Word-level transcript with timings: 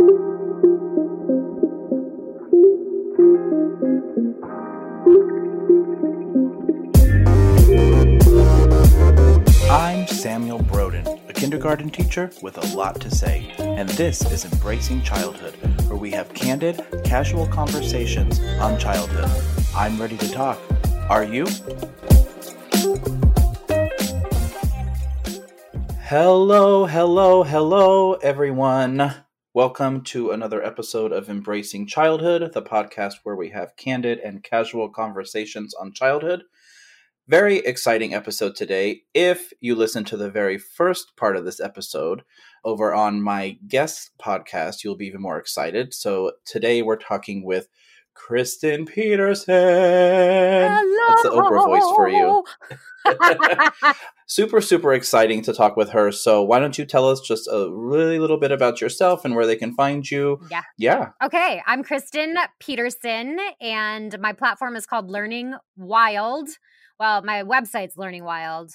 I'm 0.00 0.08
Samuel 10.06 10.60
Broden, 10.60 11.28
a 11.28 11.34
kindergarten 11.34 11.90
teacher 11.90 12.30
with 12.40 12.56
a 12.56 12.74
lot 12.74 12.98
to 13.02 13.10
say, 13.10 13.52
and 13.58 13.90
this 13.90 14.22
is 14.32 14.46
Embracing 14.50 15.02
Childhood, 15.02 15.54
where 15.86 15.98
we 15.98 16.10
have 16.12 16.32
candid, 16.32 16.82
casual 17.04 17.46
conversations 17.48 18.40
on 18.58 18.78
childhood. 18.78 19.30
I'm 19.76 20.00
ready 20.00 20.16
to 20.16 20.30
talk. 20.30 20.58
Are 21.10 21.24
you? 21.24 21.44
Hello, 26.04 26.86
hello, 26.86 27.42
hello, 27.42 28.14
everyone. 28.14 29.14
Welcome 29.52 30.02
to 30.02 30.30
another 30.30 30.62
episode 30.62 31.10
of 31.10 31.28
Embracing 31.28 31.88
Childhood, 31.88 32.52
the 32.54 32.62
podcast 32.62 33.14
where 33.24 33.34
we 33.34 33.50
have 33.50 33.74
candid 33.76 34.20
and 34.20 34.44
casual 34.44 34.88
conversations 34.88 35.74
on 35.74 35.92
childhood. 35.92 36.44
Very 37.26 37.56
exciting 37.56 38.14
episode 38.14 38.54
today. 38.54 39.00
If 39.12 39.52
you 39.60 39.74
listen 39.74 40.04
to 40.04 40.16
the 40.16 40.30
very 40.30 40.56
first 40.56 41.16
part 41.16 41.36
of 41.36 41.44
this 41.44 41.58
episode 41.58 42.22
over 42.64 42.94
on 42.94 43.22
my 43.22 43.58
guest 43.66 44.12
podcast, 44.22 44.84
you'll 44.84 44.94
be 44.94 45.06
even 45.06 45.20
more 45.20 45.40
excited. 45.40 45.94
So 45.94 46.30
today 46.46 46.82
we're 46.82 46.94
talking 46.94 47.44
with 47.44 47.66
Kristen 48.14 48.86
Peterson. 48.86 49.52
Hello. 49.52 51.08
That's 51.08 51.22
the 51.22 51.30
Oprah 51.30 51.64
voice 51.64 51.82
for 51.96 52.08
you. 52.08 52.44
super, 54.30 54.60
super 54.60 54.92
exciting 54.92 55.42
to 55.42 55.52
talk 55.52 55.76
with 55.76 55.90
her. 55.90 56.12
So 56.12 56.40
why 56.42 56.60
don't 56.60 56.78
you 56.78 56.84
tell 56.84 57.08
us 57.08 57.20
just 57.20 57.48
a 57.48 57.68
really 57.68 58.20
little 58.20 58.38
bit 58.38 58.52
about 58.52 58.80
yourself 58.80 59.24
and 59.24 59.34
where 59.34 59.44
they 59.44 59.56
can 59.56 59.74
find 59.74 60.08
you? 60.08 60.40
Yeah. 60.50 60.62
Yeah. 60.78 61.08
Okay, 61.22 61.60
I'm 61.66 61.82
Kristen 61.82 62.36
Peterson, 62.60 63.38
and 63.60 64.16
my 64.20 64.32
platform 64.32 64.76
is 64.76 64.86
called 64.86 65.10
Learning 65.10 65.54
Wild. 65.76 66.48
Well, 67.00 67.22
my 67.22 67.42
website's 67.42 67.96
Learning 67.96 68.22
Wild, 68.24 68.70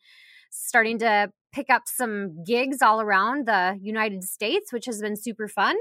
starting 0.51 0.98
to 1.01 1.31
pick 1.53 1.69
up 1.70 1.83
some 1.87 2.42
gigs 2.45 2.81
all 2.81 3.01
around 3.01 3.47
the 3.47 3.79
United 3.81 4.25
States, 4.25 4.73
which 4.73 4.87
has 4.87 5.01
been 5.01 5.17
super 5.17 5.48
fun. 5.48 5.77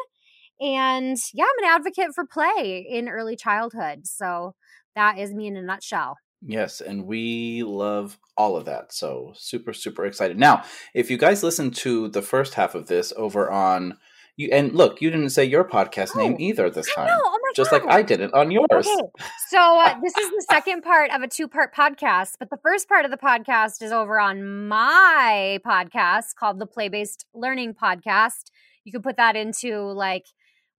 And 0.59 1.17
yeah, 1.33 1.45
I'm 1.45 1.63
an 1.63 1.75
advocate 1.75 2.13
for 2.13 2.25
play 2.25 2.85
in 2.89 3.09
early 3.09 3.35
childhood. 3.35 4.07
So 4.07 4.55
that 4.95 5.17
is 5.17 5.33
me 5.33 5.47
in 5.47 5.57
a 5.57 5.61
nutshell. 5.61 6.17
Yes, 6.41 6.79
and 6.79 7.05
we 7.05 7.63
love 7.63 8.17
all 8.37 8.55
of 8.55 8.65
that. 8.65 8.93
So 8.93 9.33
super, 9.35 9.73
super 9.73 10.05
excited. 10.05 10.37
Now, 10.37 10.63
if 10.93 11.09
you 11.09 11.17
guys 11.17 11.43
listen 11.43 11.71
to 11.71 12.07
the 12.09 12.21
first 12.21 12.53
half 12.53 12.75
of 12.75 12.87
this 12.87 13.11
over 13.17 13.49
on 13.49 13.97
you 14.37 14.49
and 14.51 14.73
look, 14.73 15.01
you 15.01 15.09
didn't 15.09 15.29
say 15.29 15.45
your 15.45 15.63
podcast 15.63 16.15
name 16.15 16.33
Oh, 16.33 16.37
either 16.39 16.69
this 16.69 16.93
time. 16.93 17.07
know. 17.07 17.19
Oh 17.23 17.39
my 17.41 17.51
Just 17.55 17.71
God. 17.71 17.83
like 17.85 17.93
I 17.93 18.01
didn't 18.01 18.33
on 18.33 18.51
yours. 18.51 18.67
Okay. 18.87 19.25
So 19.49 19.57
uh, 19.79 19.95
this 20.03 20.17
is 20.17 20.29
the 20.31 20.45
second 20.49 20.81
part 20.83 21.11
of 21.11 21.21
a 21.21 21.27
two-part 21.27 21.73
podcast, 21.73 22.33
but 22.39 22.49
the 22.49 22.57
first 22.63 22.87
part 22.89 23.05
of 23.05 23.11
the 23.11 23.17
podcast 23.17 23.81
is 23.81 23.91
over 23.91 24.19
on 24.19 24.67
my 24.67 25.59
podcast 25.65 26.35
called 26.37 26.59
the 26.59 26.65
Play-Based 26.67 27.25
Learning 27.33 27.73
Podcast. 27.73 28.51
You 28.83 28.91
can 28.91 29.01
put 29.01 29.17
that 29.17 29.35
into 29.35 29.79
like 29.91 30.25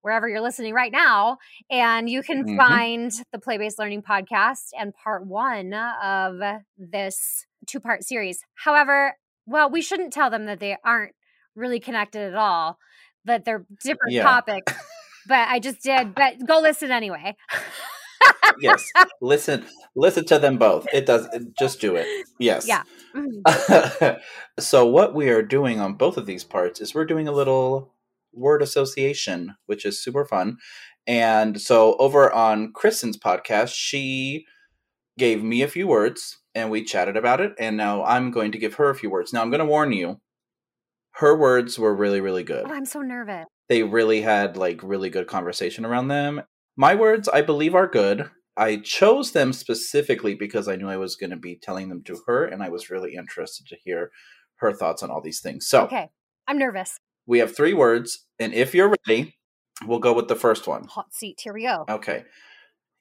wherever 0.02 0.28
you're 0.28 0.41
listening 0.42 0.72
right 0.72 0.92
now, 0.92 1.38
and 1.70 2.08
you 2.08 2.22
can 2.22 2.44
Mhm. 2.44 2.56
find 2.56 3.12
the 3.32 3.38
Play-Based 3.41 3.78
Learning 3.78 4.02
Podcast 4.02 4.69
and 4.78 4.94
part 4.94 5.26
one 5.26 5.72
of 5.75 6.36
this 6.78 7.47
two-part 7.66 8.04
series. 8.04 8.44
However, 8.54 9.16
well, 9.47 9.69
we 9.70 9.81
shouldn't 9.82 10.12
tell 10.12 10.31
them 10.31 10.44
that 10.47 10.60
they 10.60 10.76
aren't 10.84 11.14
really 11.56 11.81
connected 11.81 12.22
at 12.22 12.34
all, 12.36 12.78
that 13.26 13.44
they're 13.44 13.66
different 13.82 14.12
Yeah. 14.12 14.22
topics. 14.22 14.72
But 15.28 15.48
I 15.48 15.59
just 15.59 15.82
did. 15.82 16.14
But 16.14 16.47
go 16.47 16.60
listen 16.60 16.91
anyway. 16.91 17.37
yes. 18.60 18.84
Listen 19.20 19.64
listen 19.94 20.25
to 20.26 20.38
them 20.38 20.56
both. 20.59 20.87
It 20.92 21.06
does 21.06 21.28
just 21.59 21.81
do 21.81 21.97
it. 21.97 22.06
Yes. 22.38 22.66
Yeah. 22.69 22.82
Mhm. 23.14 24.20
so 24.59 24.87
what 24.87 25.14
we 25.14 25.28
are 25.31 25.42
doing 25.42 25.81
on 25.81 25.94
both 25.94 26.16
of 26.16 26.26
these 26.26 26.44
parts 26.44 26.81
is 26.81 26.94
we're 26.94 27.04
doing 27.06 27.28
a 27.28 27.32
little 27.32 27.92
word 28.32 28.62
association, 28.62 29.56
which 29.66 29.84
is 29.84 30.03
super 30.03 30.25
fun. 30.25 30.58
And 31.06 31.60
so 31.60 31.97
over 31.98 32.32
on 32.32 32.72
Kristen's 32.72 33.16
podcast, 33.16 33.72
she 33.75 34.44
gave 35.19 35.43
me 35.43 35.62
a 35.62 35.69
few 35.69 35.87
words 35.87 36.38
and 36.54 36.70
we 36.70 36.84
chatted 36.84 37.16
about 37.16 37.41
it. 37.41 37.53
And 37.58 37.76
now 37.76 38.04
I'm 38.04 38.31
going 38.31 38.53
to 38.53 38.58
give 38.58 38.75
her 38.75 38.91
a 38.91 38.94
few 38.94 39.10
words. 39.10 39.32
Now 39.32 39.41
I'm 39.43 39.50
going 39.50 39.60
to 39.60 39.64
warn 39.66 39.93
you, 39.93 40.20
her 41.16 41.37
words 41.37 41.78
were 41.78 41.94
really, 41.94 42.21
really 42.21 42.44
good. 42.44 42.65
Oh, 42.69 42.72
I'm 42.72 42.84
so 42.87 43.00
nervous. 43.00 43.44
They 43.69 43.82
really 43.82 44.22
had 44.22 44.56
like 44.56 44.81
really 44.82 45.10
good 45.10 45.27
conversation 45.27 45.84
around 45.84 46.09
them. 46.09 46.43
My 46.77 46.94
words, 46.94 47.28
I 47.28 47.43
believe, 47.43 47.75
are 47.75 47.87
good. 47.88 48.31
I 48.56 48.77
chose 48.77 49.32
them 49.32 49.53
specifically 49.53 50.34
because 50.34 50.69
I 50.69 50.76
knew 50.76 50.88
I 50.88 50.97
was 50.97 51.16
going 51.16 51.31
to 51.31 51.37
be 51.37 51.59
telling 51.60 51.88
them 51.88 52.03
to 52.05 52.21
her, 52.26 52.44
and 52.47 52.62
I 52.62 52.69
was 52.71 52.88
really 52.91 53.15
interested 53.15 53.66
to 53.69 53.76
hear 53.84 54.10
her 54.56 54.72
thoughts 54.72 55.03
on 55.03 55.10
all 55.10 55.21
these 55.21 55.41
things. 55.41 55.66
So 55.69 55.82
Okay. 55.84 56.09
I'm 56.49 56.59
nervous. 56.59 56.99
we 57.26 57.38
have 57.41 57.55
three 57.56 57.75
words, 57.75 58.26
and 58.38 58.55
if 58.55 58.75
you're 58.75 58.94
ready, 59.06 59.34
we'll 59.87 59.99
go 59.99 60.12
with 60.15 60.28
the 60.28 60.37
first 60.37 60.66
one. 60.66 60.84
Hot 60.84 61.12
seat. 61.12 61.41
Here 61.43 61.53
we 61.53 61.65
go. 61.65 61.84
Okay. 61.88 62.25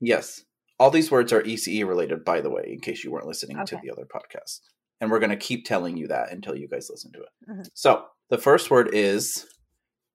Yes. 0.01 0.41
All 0.77 0.89
these 0.91 1.09
words 1.11 1.31
are 1.31 1.41
ECE 1.43 1.87
related, 1.87 2.25
by 2.25 2.41
the 2.41 2.49
way, 2.49 2.63
in 2.67 2.79
case 2.81 3.03
you 3.03 3.11
weren't 3.11 3.27
listening 3.27 3.57
to 3.65 3.79
the 3.81 3.91
other 3.91 4.05
podcast. 4.05 4.59
And 5.01 5.11
we're 5.11 5.19
going 5.19 5.29
to 5.29 5.35
keep 5.35 5.65
telling 5.65 5.97
you 5.97 6.07
that 6.07 6.31
until 6.31 6.55
you 6.55 6.67
guys 6.67 6.89
listen 6.89 7.11
to 7.13 7.19
it. 7.21 7.29
Mhm. 7.49 7.67
So 7.73 8.05
the 8.29 8.37
first 8.37 8.71
word 8.71 8.89
is 8.93 9.45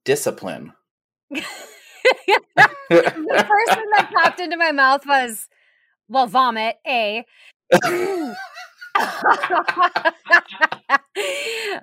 discipline. 0.04 0.72
the 1.30 1.44
first 2.90 3.76
one 3.76 3.90
that 3.96 4.10
popped 4.14 4.40
into 4.40 4.56
my 4.56 4.72
mouth 4.72 5.06
was, 5.06 5.48
well, 6.08 6.26
vomit, 6.26 6.76
A. 6.86 7.24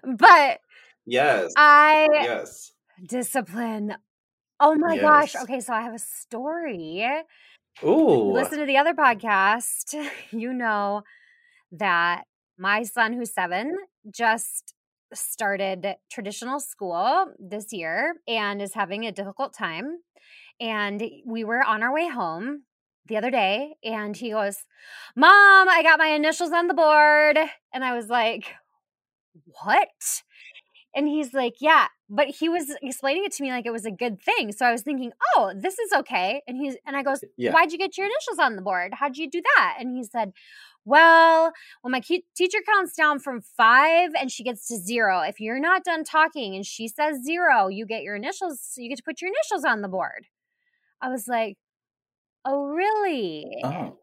but 0.04 0.60
yes. 1.06 1.54
I 1.56 2.08
yes. 2.12 2.72
discipline. 3.08 3.96
Oh 4.60 4.76
my 4.76 4.98
gosh. 4.98 5.36
Okay, 5.36 5.60
so 5.60 5.74
I 5.74 5.82
have 5.82 5.94
a 5.94 6.00
story. 6.00 7.06
Ooh. 7.84 8.32
Listen 8.34 8.60
to 8.60 8.66
the 8.66 8.78
other 8.78 8.94
podcast. 8.94 9.96
You 10.32 10.54
know 10.54 11.04
that 11.72 12.24
my 12.58 12.84
son, 12.84 13.14
who's 13.14 13.34
seven, 13.34 13.76
just 14.10 14.74
started 15.14 15.96
traditional 16.12 16.60
school 16.60 17.34
this 17.40 17.72
year 17.72 18.16
and 18.28 18.62
is 18.62 18.74
having 18.74 19.06
a 19.06 19.12
difficult 19.12 19.54
time. 19.54 20.00
And 20.60 21.02
we 21.26 21.44
were 21.44 21.64
on 21.64 21.84
our 21.84 21.94
way 21.94 22.08
home 22.08 22.64
the 23.08 23.18
other 23.18 23.32
day, 23.32 23.76
and 23.84 24.16
he 24.16 24.32
goes, 24.32 24.58
Mom, 25.16 25.70
I 25.70 25.82
got 25.84 26.00
my 26.00 26.08
initials 26.08 26.52
on 26.52 26.68
the 26.68 26.74
board. 26.74 27.38
And 27.74 27.84
I 27.84 27.96
was 27.96 28.08
like, 28.08 28.48
What? 29.64 30.24
And 30.96 31.08
he's 31.08 31.34
like, 31.34 31.56
Yeah. 31.60 31.88
But 32.10 32.28
he 32.28 32.50
was 32.50 32.76
explaining 32.82 33.26
it 33.26 33.34
to 33.34 33.44
me 33.44 33.52
like 33.52 33.66
it 33.66 33.72
was 33.72 33.86
a 33.86 33.92
good 33.92 34.22
thing. 34.22 34.52
So 34.52 34.66
I 34.66 34.72
was 34.72 34.82
thinking, 34.82 35.12
Oh, 35.36 35.54
this 35.56 35.78
is 35.80 35.92
okay. 35.94 36.42
And 36.48 36.58
he's, 36.58 36.76
and 36.86 36.98
I 36.98 37.04
goes, 37.04 37.24
Yeah. 37.38 37.54
Why'd 37.54 37.72
you 37.72 37.78
get 37.78 37.98
your 37.98 38.08
initials 38.08 38.40
on 38.40 38.56
the 38.56 38.62
board? 38.62 38.94
How'd 38.96 39.18
you 39.18 39.30
do 39.30 39.42
that? 39.56 39.78
And 39.80 39.96
he 39.96 40.04
said, 40.04 40.34
Well, 40.88 41.52
when 41.82 41.92
my 41.92 42.00
ke- 42.00 42.24
teacher 42.34 42.60
counts 42.66 42.96
down 42.96 43.20
from 43.20 43.42
five 43.42 44.12
and 44.18 44.32
she 44.32 44.42
gets 44.42 44.68
to 44.70 44.78
zero, 44.78 45.20
if 45.20 45.42
you're 45.42 45.60
not 45.60 45.84
done 45.84 46.06
talking 46.06 46.56
and 46.56 46.66
she 46.66 46.88
says 46.88 47.18
zero, 47.26 47.68
you 47.68 47.86
get 47.86 48.04
your 48.04 48.16
initials, 48.16 48.72
you 48.78 48.88
get 48.88 48.96
to 48.96 49.04
put 49.04 49.22
your 49.22 49.30
initials 49.30 49.66
on 49.66 49.82
the 49.82 49.90
board. 49.90 50.28
I 51.02 51.10
was 51.10 51.28
like, 51.28 51.58
Oh, 52.46 52.68
really? 52.68 53.52
Oh. 53.66 53.98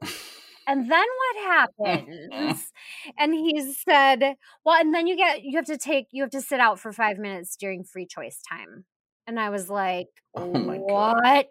And 0.69 0.91
then 0.91 1.06
what 1.23 1.44
happens? 1.79 2.70
and 3.19 3.32
he 3.32 3.73
said, 3.88 4.35
Well, 4.67 4.79
and 4.79 4.94
then 4.94 5.06
you 5.06 5.17
get, 5.17 5.43
you 5.43 5.56
have 5.56 5.64
to 5.67 5.79
take, 5.79 6.09
you 6.11 6.23
have 6.23 6.32
to 6.32 6.43
sit 6.43 6.61
out 6.61 6.79
for 6.79 6.93
five 6.93 7.17
minutes 7.17 7.56
during 7.56 7.85
free 7.85 8.06
choice 8.06 8.43
time. 8.47 8.85
And 9.26 9.41
I 9.41 9.49
was 9.49 9.70
like, 9.70 10.09
Oh 10.35 10.53
my 10.53 10.81
God. 10.87 11.47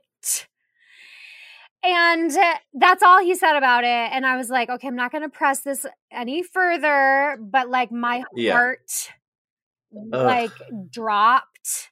And 1.83 2.31
uh, 2.31 2.55
that's 2.73 3.03
all 3.03 3.21
he 3.21 3.35
said 3.35 3.57
about 3.57 3.83
it. 3.83 3.87
And 3.87 4.25
I 4.25 4.37
was 4.37 4.49
like, 4.49 4.69
Okay, 4.69 4.87
I'm 4.87 4.95
not 4.95 5.11
going 5.11 5.23
to 5.23 5.29
press 5.29 5.61
this 5.61 5.85
any 6.11 6.43
further. 6.43 7.37
But 7.41 7.69
like 7.69 7.91
my 7.91 8.23
Yeah. 8.35 8.53
heart, 8.53 9.09
like, 10.11 10.53
dropped. 10.89 11.89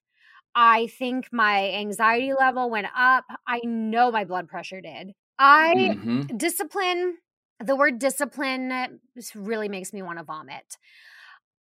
I 0.56 0.88
think 0.88 1.30
my 1.32 1.72
anxiety 1.72 2.34
level 2.34 2.70
went 2.70 2.88
up. 2.98 3.26
I 3.48 3.62
know 3.64 4.12
my 4.12 4.26
blood 4.26 4.48
pressure 4.50 4.82
did. 4.82 5.14
I 5.40 5.74
Mhm. 5.76 6.38
discipline 6.38 7.18
the 7.64 7.76
word 7.76 8.00
discipline 8.00 9.00
really 9.36 9.70
makes 9.70 9.94
me 9.94 10.02
want 10.02 10.18
to 10.20 10.24
vomit. 10.24 10.78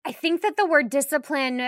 I 0.05 0.13
think 0.13 0.43
that 0.43 0.57
the 0.57 0.67
word 0.67 0.91
discipline 0.91 1.61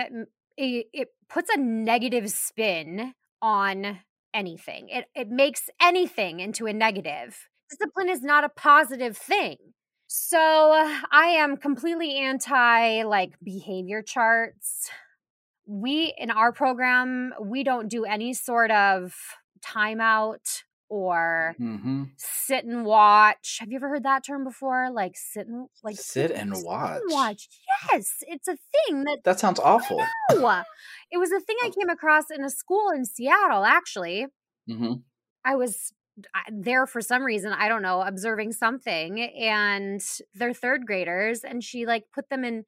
it, 0.57 0.87
it 0.93 1.09
puts 1.29 1.49
a 1.49 1.57
negative 1.57 2.29
spin 2.29 3.13
on 3.41 3.99
anything. 4.33 4.89
It 4.89 5.05
it 5.15 5.29
makes 5.29 5.69
anything 5.81 6.39
into 6.39 6.65
a 6.65 6.73
negative. 6.73 7.47
Discipline 7.69 8.09
is 8.09 8.21
not 8.21 8.43
a 8.43 8.49
positive 8.49 9.17
thing. 9.17 9.57
So 10.07 10.29
I 11.11 11.27
am 11.37 11.55
completely 11.55 12.17
anti 12.17 13.03
like 13.03 13.33
behavior 13.43 14.01
charts. 14.01 14.89
We 15.65 16.13
in 16.17 16.31
our 16.31 16.51
program, 16.51 17.33
we 17.41 17.63
don't 17.63 17.87
do 17.87 18.03
any 18.03 18.33
sort 18.33 18.71
of 18.71 19.15
timeout 19.65 20.63
or 20.91 21.55
Mm-hmm. 21.59 22.03
sit 22.17 22.65
and 22.65 22.83
watch. 22.85 23.57
Have 23.61 23.69
you 23.71 23.77
ever 23.77 23.87
heard 23.89 24.03
that 24.03 24.23
term 24.25 24.43
before? 24.43 24.89
Like 24.91 25.13
sit 25.15 25.47
and 25.47 25.67
like 25.83 25.95
Sit 25.95 26.31
and 26.31 26.55
sit 26.55 26.65
watch. 26.65 27.01
and 27.01 27.11
watch. 27.11 27.47
Yes, 27.91 28.15
it's 28.27 28.47
a 28.47 28.57
thing 28.73 29.05
that 29.05 29.19
That 29.23 29.39
sounds 29.39 29.59
awful. 29.59 29.99
it 31.11 31.17
was 31.17 31.31
a 31.31 31.39
thing 31.39 31.55
I 31.63 31.69
came 31.79 31.89
across 31.89 32.25
in 32.29 32.43
a 32.43 32.49
school 32.49 32.89
in 32.95 33.05
Seattle. 33.05 33.63
Actually, 33.63 34.27
hmm 34.67 34.93
I 35.43 35.55
was 35.55 35.93
there 36.51 36.85
for 36.85 37.01
some 37.01 37.23
reason. 37.23 37.53
I 37.53 37.67
don't 37.69 37.81
know, 37.81 38.01
observing 38.01 38.51
something, 38.53 39.21
and 39.21 40.01
they're 40.35 40.53
third 40.53 40.85
graders, 40.85 41.43
and 41.43 41.63
she 41.63 41.85
like 41.85 42.03
put 42.13 42.29
them 42.29 42.43
in. 42.43 42.65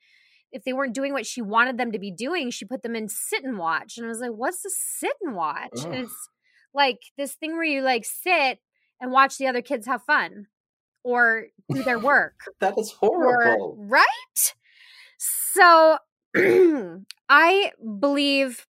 If 0.52 0.64
they 0.66 0.74
weren't 0.74 0.94
doing 0.94 1.14
what 1.14 1.26
she 1.26 1.42
wanted 1.42 1.78
them 1.80 1.92
to 1.92 2.00
be 2.00 2.12
doing, 2.12 2.52
she 2.52 2.64
put 2.66 2.84
them 2.84 2.96
in 2.96 3.10
sit 3.10 3.44
and 3.44 3.58
watch. 3.58 3.98
And 3.98 4.06
I 4.06 4.10
was 4.10 4.20
like, 4.20 4.32
"What's 4.32 4.62
the 4.62 4.70
sit 4.74 5.14
and 5.22 5.36
watch?" 5.36 5.72
And 5.84 5.96
it's 5.96 6.30
like 6.74 7.00
this 7.18 7.34
thing 7.34 7.54
where 7.54 7.64
you 7.64 7.82
like 7.82 8.06
sit 8.06 8.60
and 9.02 9.12
watch 9.12 9.38
the 9.38 9.48
other 9.48 9.62
kids 9.62 9.86
have 9.88 10.04
fun 10.04 10.48
or 11.04 11.48
do 11.72 11.84
their 11.84 12.00
work 12.00 12.36
That 12.60 12.78
is 12.78 12.92
or 12.92 13.00
horrible. 13.00 13.78
right 13.78 14.54
so 15.18 15.98
i 17.30 17.72
believe 18.00 18.66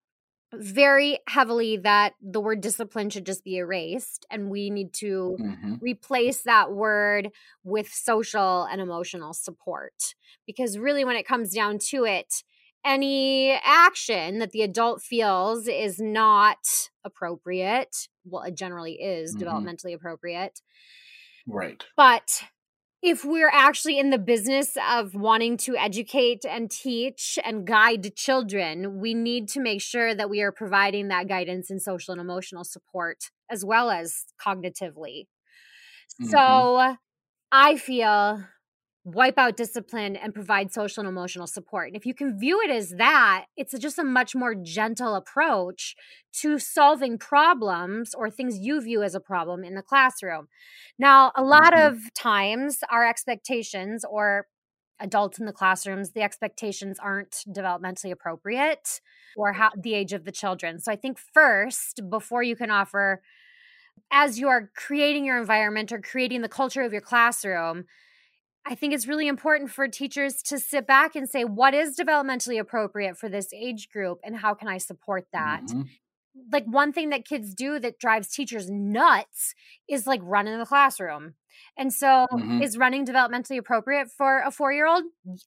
very 0.53 1.19
heavily 1.27 1.77
that 1.77 2.13
the 2.21 2.41
word 2.41 2.61
discipline 2.61 3.09
should 3.09 3.25
just 3.25 3.43
be 3.43 3.57
erased 3.57 4.25
and 4.31 4.49
we 4.49 4.69
need 4.69 4.93
to 4.93 5.37
hmm 5.37 5.75
replace 5.81 6.43
that 6.43 6.71
word 6.71 7.29
with 7.63 7.89
social 7.93 8.63
and 8.63 8.81
emotional 8.81 9.33
support 9.33 10.15
because 10.47 10.77
really 10.77 11.03
when 11.05 11.15
it 11.17 11.27
comes 11.27 11.53
down 11.53 11.77
to 11.79 12.05
it 12.05 12.43
any 12.85 13.51
action 13.63 14.39
that 14.39 14.51
the 14.51 14.61
adult 14.61 15.01
feels 15.01 15.67
is 15.67 15.99
not 15.99 16.89
appropriate 17.05 18.07
well 18.25 18.43
it 18.43 18.55
generally 18.55 19.01
is 19.01 19.35
Mhm. 19.35 19.37
developmentally 19.37 19.93
appropriate 19.93 20.61
Right. 21.47 21.83
but 21.95 22.43
if 23.03 23.25
we're 23.25 23.51
actually 23.53 23.99
in 23.99 24.09
the 24.09 24.17
business 24.17 24.77
of 24.89 25.15
wanting 25.15 25.57
to 25.57 25.77
educate 25.77 26.45
and 26.45 26.71
teach 26.71 27.39
and 27.45 27.67
guide 27.67 28.15
children, 28.15 28.99
we 28.99 29.13
need 29.13 29.47
to 29.49 29.61
make 29.61 29.81
sure 29.81 30.15
that 30.15 30.29
we 30.29 30.41
are 30.41 30.51
providing 30.51 31.09
that 31.09 31.27
guidance 31.27 31.69
and 31.69 31.81
social 31.81 32.13
and 32.13 32.21
emotional 32.21 32.63
support 32.63 33.31
as 33.49 33.65
well 33.65 33.91
as 33.91 34.25
cognitively. 34.41 35.27
Mhm. 36.19 36.63
So 36.63 36.97
I 37.51 37.77
feel 37.77 38.43
wipe 39.05 39.37
out 39.37 39.57
discipline 39.57 40.15
and 40.15 40.33
provide 40.33 40.71
social 40.71 41.01
and 41.01 41.09
emotional 41.09 41.45
support. 41.47 41.87
And 41.87 41.97
if 41.97 42.05
you 42.05 42.13
can 42.13 42.39
view 42.39 42.61
it 42.61 42.69
as 42.69 42.91
that, 42.91 43.45
it's 43.57 43.77
just 43.77 43.99
a 43.99 44.03
much 44.03 44.33
more 44.33 44.55
gentle 44.55 45.15
approach 45.15 45.95
to 46.33 46.57
solving 46.57 47.17
problems 47.17 48.13
or 48.13 48.29
things 48.29 48.59
you 48.59 48.81
view 48.81 49.03
as 49.03 49.13
a 49.13 49.19
problem 49.19 49.63
in 49.63 49.75
the 49.75 49.81
classroom. 49.83 50.47
Now, 50.97 51.31
a 51.35 51.43
lot 51.43 51.77
Mhm. 51.77 51.77
of 51.77 52.13
times 52.13 52.79
our 52.89 53.05
expectations 53.05 54.05
or 54.09 54.47
adults 54.99 55.37
in 55.39 55.45
the 55.45 55.51
classrooms, 55.53 56.11
the 56.11 56.21
expectations 56.21 56.97
aren't 56.99 57.43
developmentally 57.49 58.11
appropriate 58.11 59.01
or 59.35 59.51
how 59.53 59.71
the 59.77 59.95
age 59.95 60.13
of 60.13 60.23
the 60.23 60.31
children. 60.31 60.79
So 60.79 60.91
I 60.91 60.95
think 60.95 61.17
first, 61.19 62.09
before 62.09 62.43
you 62.43 62.55
can 62.55 62.71
offer 62.71 63.21
as 64.11 64.39
you 64.39 64.47
are 64.47 64.71
creating 64.75 65.25
your 65.25 65.39
environment 65.39 65.91
or 65.91 65.99
creating 65.99 66.41
the 66.41 66.49
culture 66.49 66.81
of 66.81 66.91
your 66.91 67.01
classroom, 67.01 67.85
I 68.65 68.75
think 68.75 68.93
it's 68.93 69.07
really 69.07 69.27
important 69.27 69.71
for 69.71 69.87
teachers 69.87 70.41
to 70.43 70.57
sit 70.57 70.87
back 70.87 71.15
and 71.15 71.29
say, 71.29 71.43
what 71.43 71.73
is 71.73 71.97
developmentally 71.97 72.59
appropriate 72.59 73.17
for 73.17 73.27
this 73.27 73.51
age 73.53 73.89
group 73.89 74.19
and 74.23 74.37
how 74.37 74.53
can 74.53 74.67
I 74.69 74.77
support 74.77 75.27
that? 75.33 75.73
Mhm. 75.73 75.89
Like, 76.51 76.65
one 76.65 76.93
thing 76.93 77.09
that 77.09 77.25
kids 77.25 77.53
do 77.55 77.79
that 77.79 77.99
drives 77.99 78.29
teachers 78.29 78.69
nuts 78.69 79.53
is 79.89 80.07
like 80.07 80.21
run 80.23 80.47
in 80.47 80.59
the 80.59 80.65
classroom. 80.65 81.35
And 81.77 81.93
so, 81.93 82.27
Mhm. 82.31 82.61
is 82.61 82.77
running 82.77 83.05
developmentally 83.05 83.57
appropriate 83.57 84.09
for 84.11 84.41
a 84.41 84.51
four 84.51 84.73
year 84.73 84.87
old? 84.87 85.03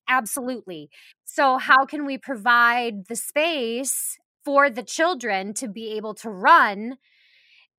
Absolutely. 0.09 0.91
So, 1.25 1.59
how 1.59 1.85
can 1.87 2.05
we 2.07 2.19
provide 2.19 3.07
the 3.09 3.17
space 3.17 4.19
for 4.45 4.71
the 4.71 4.83
children 4.83 5.55
to 5.55 5.69
be 5.69 5.93
able 5.97 6.15
to 6.15 6.31
run 6.31 6.99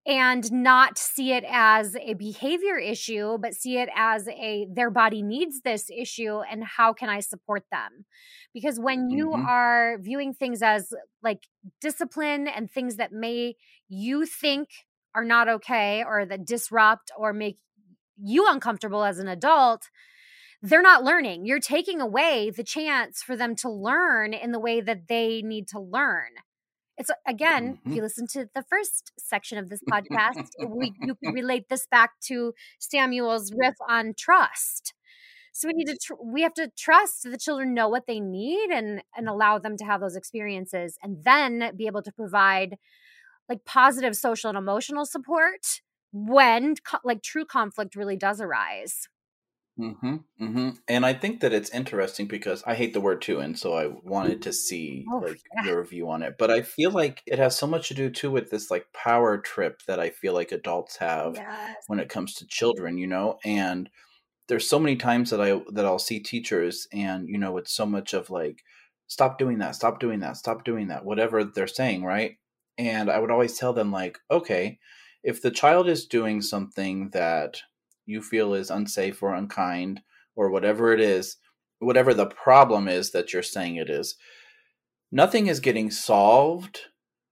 and 0.07 0.51
not 0.51 0.97
see 0.97 1.33
it 1.33 1.43
as 1.47 1.95
a 1.97 2.13
behavior 2.15 2.77
issue 2.77 3.37
but 3.39 3.53
see 3.53 3.77
it 3.77 3.89
as 3.95 4.27
a 4.29 4.67
their 4.71 4.89
body 4.89 5.21
needs 5.21 5.61
this 5.61 5.89
issue 5.95 6.39
and 6.49 6.63
how 6.63 6.93
can 6.93 7.09
i 7.09 7.19
support 7.19 7.63
them? 7.71 8.05
Because 8.53 8.79
when 8.79 9.09
you 9.09 9.33
Mhm. 9.33 9.47
are 9.47 9.97
viewing 9.99 10.33
things 10.33 10.61
as 10.63 10.93
like 11.21 11.43
discipline 11.81 12.47
and 12.47 12.71
things 12.71 12.95
that 12.97 13.11
may 13.11 13.55
you 13.89 14.25
think 14.25 14.69
are 15.15 15.25
not 15.25 15.49
okay 15.49 16.03
or 16.05 16.25
that 16.25 16.45
disrupt 16.45 17.11
or 17.17 17.33
make 17.33 17.59
you 18.21 18.47
uncomfortable 18.49 19.03
as 19.03 19.19
an 19.19 19.27
adult 19.27 19.89
they're 20.61 20.81
not 20.81 21.03
learning. 21.03 21.45
You're 21.45 21.59
taking 21.59 22.01
away 22.01 22.49
the 22.49 22.63
chance 22.63 23.21
for 23.21 23.35
them 23.35 23.55
to 23.57 23.69
learn 23.69 24.33
in 24.33 24.51
the 24.51 24.59
way 24.59 24.81
that 24.81 25.07
they 25.07 25.41
need 25.43 25.67
to 25.69 25.79
learn 25.79 26.31
it's 26.97 27.11
again, 27.27 27.79
if 27.85 27.93
Mhm. 27.93 27.95
you 27.95 28.01
listen 28.01 28.27
to 28.33 28.47
the 28.55 28.63
first 28.63 29.11
section 29.19 29.57
of 29.57 29.69
this 29.69 29.81
podcast, 29.91 30.51
we 30.61 30.95
you 30.99 31.15
can 31.15 31.31
relate 31.31 31.69
this 31.69 31.85
back 31.87 32.11
to 32.25 32.53
Samuel's 32.79 33.53
riff 33.55 33.75
on 33.87 34.13
trust. 34.17 34.93
So 35.53 35.67
we 35.67 35.73
need 35.73 35.87
to 35.87 35.97
tr- 35.97 36.13
we 36.23 36.41
have 36.43 36.53
to 36.55 36.71
trust 36.77 37.23
the 37.23 37.37
children 37.37 37.73
know 37.73 37.89
what 37.89 38.07
they 38.07 38.19
need 38.19 38.69
and 38.71 39.03
and 39.15 39.27
allow 39.29 39.59
them 39.59 39.77
to 39.77 39.85
have 39.85 40.01
those 40.01 40.15
experiences 40.15 40.97
and 41.03 41.23
then 41.23 41.75
be 41.77 41.87
able 41.87 42.03
to 42.03 42.11
provide 42.11 42.77
like 43.49 43.65
positive 43.65 44.15
social 44.15 44.49
and 44.49 44.57
emotional 44.57 45.05
support 45.05 45.81
when 46.13 46.75
co- 46.77 46.99
like 47.03 47.21
true 47.23 47.45
conflict 47.45 47.95
really 47.95 48.17
does 48.17 48.41
arise. 48.41 49.07
Mm-hmm, 49.79 50.15
mm-hmm. 50.41 50.69
And 50.87 51.05
I 51.05 51.13
think 51.13 51.41
that 51.41 51.53
it's 51.53 51.69
interesting 51.69 52.25
because 52.25 52.63
I 52.65 52.73
hate 52.73 52.93
the 52.93 53.01
word 53.01 53.21
too, 53.21 53.39
and 53.39 53.57
so 53.57 53.73
I 53.77 53.87
wanted 54.03 54.41
to 54.43 54.53
see 54.53 55.05
Oh, 55.11 55.17
like 55.17 55.39
yeah. 55.55 55.65
your 55.65 55.83
view 55.85 56.09
on 56.09 56.23
it. 56.23 56.35
But 56.39 56.49
I 56.49 56.63
feel 56.63 56.89
like 56.89 57.21
it 57.27 57.37
has 57.37 57.55
so 57.55 57.67
much 57.67 57.87
to 57.89 57.93
do 57.93 58.09
too 58.09 58.31
with 58.31 58.49
this 58.49 58.71
like 58.71 58.87
power 58.93 59.37
trip 59.37 59.81
that 59.87 59.99
I 59.99 60.09
feel 60.09 60.33
like 60.33 60.51
adults 60.51 60.97
have 60.97 61.35
Yes. 61.35 61.75
when 61.87 61.99
it 61.99 62.09
comes 62.09 62.33
to 62.35 62.47
children, 62.47 62.97
you 62.97 63.05
know. 63.07 63.37
And 63.45 63.89
there's 64.47 64.69
so 64.69 64.79
many 64.79 64.95
times 64.95 65.29
that 65.29 65.41
I 65.41 65.61
that 65.73 65.85
I'll 65.85 65.99
see 65.99 66.19
teachers, 66.19 66.87
and 66.91 67.29
you 67.29 67.37
know, 67.37 67.57
it's 67.57 67.73
so 67.73 67.85
much 67.85 68.13
of 68.13 68.29
like, 68.31 68.63
stop 69.07 69.37
doing 69.37 69.59
that, 69.59 69.75
stop 69.75 69.99
doing 69.99 70.19
that, 70.21 70.37
stop 70.37 70.63
doing 70.65 70.87
that, 70.87 71.05
whatever 71.05 71.43
they're 71.43 71.67
saying, 71.67 72.03
right? 72.03 72.37
And 72.77 73.09
I 73.11 73.19
would 73.19 73.31
always 73.31 73.57
tell 73.57 73.73
them 73.73 73.91
like, 73.91 74.19
okay, 74.31 74.79
if 75.23 75.41
the 75.41 75.51
child 75.51 75.87
is 75.87 76.05
doing 76.07 76.41
something 76.41 77.09
that 77.11 77.61
you 78.07 78.21
feel 78.21 78.55
is 78.55 78.71
unsafe 78.71 79.21
or 79.21 79.35
unkind 79.35 80.01
or 80.35 80.49
whatever 80.49 80.93
it 80.93 80.99
is, 80.99 81.37
whatever 81.79 82.13
the 82.13 82.25
problem 82.25 82.87
is 82.87 83.11
that 83.11 83.31
you're 83.31 83.43
saying 83.43 83.75
it 83.75 83.89
is, 83.89 84.15
nothing 85.11 85.47
is 85.47 85.59
getting 85.59 85.91
solved 85.91 86.79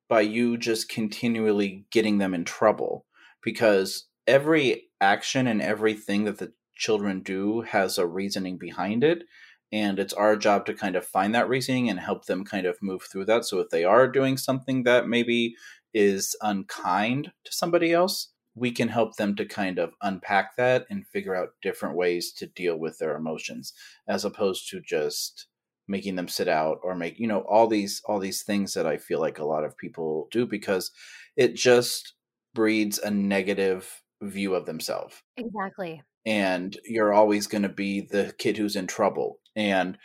by 0.08 0.22
you 0.22 0.58
just 0.58 0.88
continually 0.88 1.86
getting 1.92 2.20
them 2.20 2.34
in 2.34 2.46
trouble 2.46 3.06
because 3.44 4.06
every 4.28 4.84
action 5.02 5.48
and 5.48 5.62
everything 5.62 6.26
that 6.26 6.38
the 6.38 6.54
children 6.76 7.22
do 7.22 7.62
has 7.62 7.98
a 7.98 8.06
reasoning 8.06 8.58
behind 8.58 9.04
it 9.04 9.24
and 9.72 10.00
it's 10.00 10.14
our 10.14 10.36
job 10.36 10.66
to 10.66 10.74
kind 10.74 10.96
of 10.96 11.06
find 11.06 11.34
that 11.34 11.50
reasoning 11.50 11.90
and 11.90 12.00
help 12.00 12.26
them 12.26 12.46
kind 12.46 12.66
of 12.66 12.78
move 12.82 13.04
through 13.04 13.26
that. 13.26 13.46
So 13.46 13.60
if 13.60 13.70
they 13.70 13.84
are 13.84 14.08
doing 14.08 14.38
something 14.38 14.84
that 14.84 15.08
maybe 15.08 15.56
is 15.94 16.36
unkind 16.42 17.32
to 17.44 17.52
somebody 17.52 17.92
else 17.92 18.30
we 18.56 18.72
can 18.72 18.88
help 18.88 19.18
them 19.18 19.36
to 19.36 19.46
kind 19.46 19.78
of 19.78 19.94
unpack 20.02 20.56
that 20.56 20.86
and 20.90 21.06
figure 21.06 21.36
out 21.36 21.50
different 21.62 21.96
ways 21.96 22.32
to 22.32 22.48
deal 22.48 22.78
with 22.78 22.98
their 22.98 23.16
emotions 23.16 23.74
as 24.08 24.24
opposed 24.26 24.70
to 24.70 24.82
just 24.82 25.48
making 25.88 26.16
them 26.16 26.28
sit 26.28 26.48
out 26.48 26.80
or 26.84 26.96
make 26.96 27.20
you 27.20 27.28
know 27.28 27.42
all 27.42 27.68
these 27.68 28.02
all 28.06 28.20
these 28.20 28.44
things 28.44 28.74
that 28.74 28.88
i 28.88 28.98
feel 28.98 29.20
like 29.20 29.38
a 29.38 29.46
lot 29.46 29.64
of 29.64 29.78
people 29.78 30.28
do 30.32 30.46
because 30.48 30.92
it 31.36 31.56
just 31.56 32.14
breeds 32.54 32.98
a 33.00 33.12
negative 33.12 34.02
view 34.24 34.56
of 34.56 34.66
themselves 34.66 35.22
Exactly. 35.38 36.02
and 36.26 36.78
you're 36.86 37.14
always 37.14 37.48
going 37.48 37.64
to 37.64 37.70
be 37.70 38.02
the 38.02 38.34
kid 38.38 38.58
who's 38.58 38.76
in 38.76 38.88
trouble 38.88 39.40
and 39.56 39.98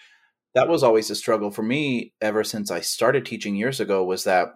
that 0.55 0.69
was 0.69 0.83
always 0.83 1.09
a 1.11 1.15
struggle 1.15 1.51
for 1.51 1.63
me 1.63 2.13
ever 2.21 2.45
since 2.45 2.71
i 2.71 2.81
started 2.81 3.25
teaching 3.25 3.57
years 3.57 3.81
ago 3.81 4.05
was 4.05 4.25
that 4.25 4.49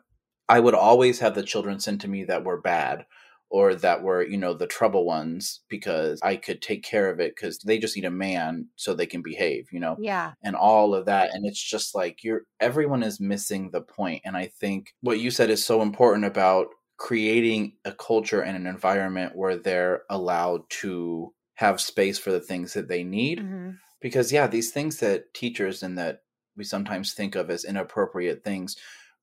i 0.49 0.61
would 0.61 0.75
always 0.75 1.21
have 1.21 1.35
the 1.35 1.43
children 1.43 1.81
sent 1.81 2.01
to 2.03 2.09
me 2.09 2.25
that 2.25 2.45
were 2.45 2.61
bad 2.61 3.07
or 3.51 3.75
that 3.75 4.03
were, 4.03 4.25
you 4.27 4.37
know, 4.37 4.55
the 4.55 4.67
trouble 4.67 5.05
ones 5.05 5.61
because 5.69 6.21
I 6.23 6.37
could 6.37 6.61
take 6.61 6.83
care 6.83 7.11
of 7.11 7.21
it 7.21 7.35
because 7.37 7.59
they 7.59 7.79
just 7.79 7.95
need 7.97 8.05
a 8.05 8.11
man 8.11 8.69
so 8.77 8.95
they 8.95 9.07
can 9.07 9.23
behave, 9.23 9.69
you 9.73 9.79
know? 9.81 9.97
Yeah. 10.01 10.33
And 10.43 10.57
all 10.57 10.95
of 10.95 11.07
that. 11.07 11.33
And 11.33 11.47
it's 11.47 11.63
just 11.63 11.95
like 11.95 12.25
you're 12.25 12.43
everyone 12.61 13.03
is 13.03 13.21
missing 13.21 13.71
the 13.71 13.83
point. 13.83 14.23
And 14.25 14.37
I 14.37 14.47
think 14.47 14.95
what 15.01 15.21
you 15.21 15.31
said 15.31 15.51
is 15.51 15.65
so 15.65 15.83
important 15.83 16.25
about 16.25 16.69
creating 16.97 17.77
a 17.85 17.93
culture 17.93 18.41
and 18.41 18.57
an 18.57 18.67
environment 18.67 19.37
where 19.37 19.57
they're 19.57 20.03
allowed 20.11 20.63
to 20.71 21.33
have 21.55 21.81
space 21.81 22.19
for 22.19 22.33
the 22.33 22.41
things 22.41 22.73
that 22.73 22.89
they 22.89 23.05
need. 23.05 23.41
hmm 23.41 23.71
Because 24.01 24.33
yeah, 24.33 24.47
these 24.47 24.71
things 24.73 24.99
that 24.99 25.33
teachers 25.35 25.83
and 25.83 25.97
that 25.99 26.23
we 26.57 26.65
sometimes 26.65 27.15
think 27.15 27.35
of 27.35 27.51
as 27.51 27.65
inappropriate 27.65 28.45
things 28.45 28.77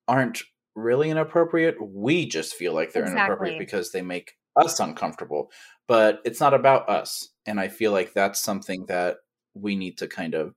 aren't 0.08 0.42
really 0.76 1.10
inappropriate. 1.10 1.76
We 1.82 2.26
just 2.26 2.56
feel 2.56 2.74
like 2.74 2.94
they're 2.94 3.06
inappropriate 3.06 3.60
because 3.60 3.92
they 3.92 4.02
make 4.02 4.34
us 4.56 4.80
uncomfortable. 4.80 5.52
But 5.88 6.22
it's 6.26 6.40
not 6.40 6.54
about 6.54 6.90
us. 6.90 7.30
And 7.46 7.60
I 7.60 7.68
feel 7.68 7.92
like 7.92 8.14
that's 8.14 8.40
something 8.42 8.86
that 8.88 9.18
we 9.54 9.76
need 9.76 9.98
to 9.98 10.08
kind 10.08 10.34
of 10.34 10.56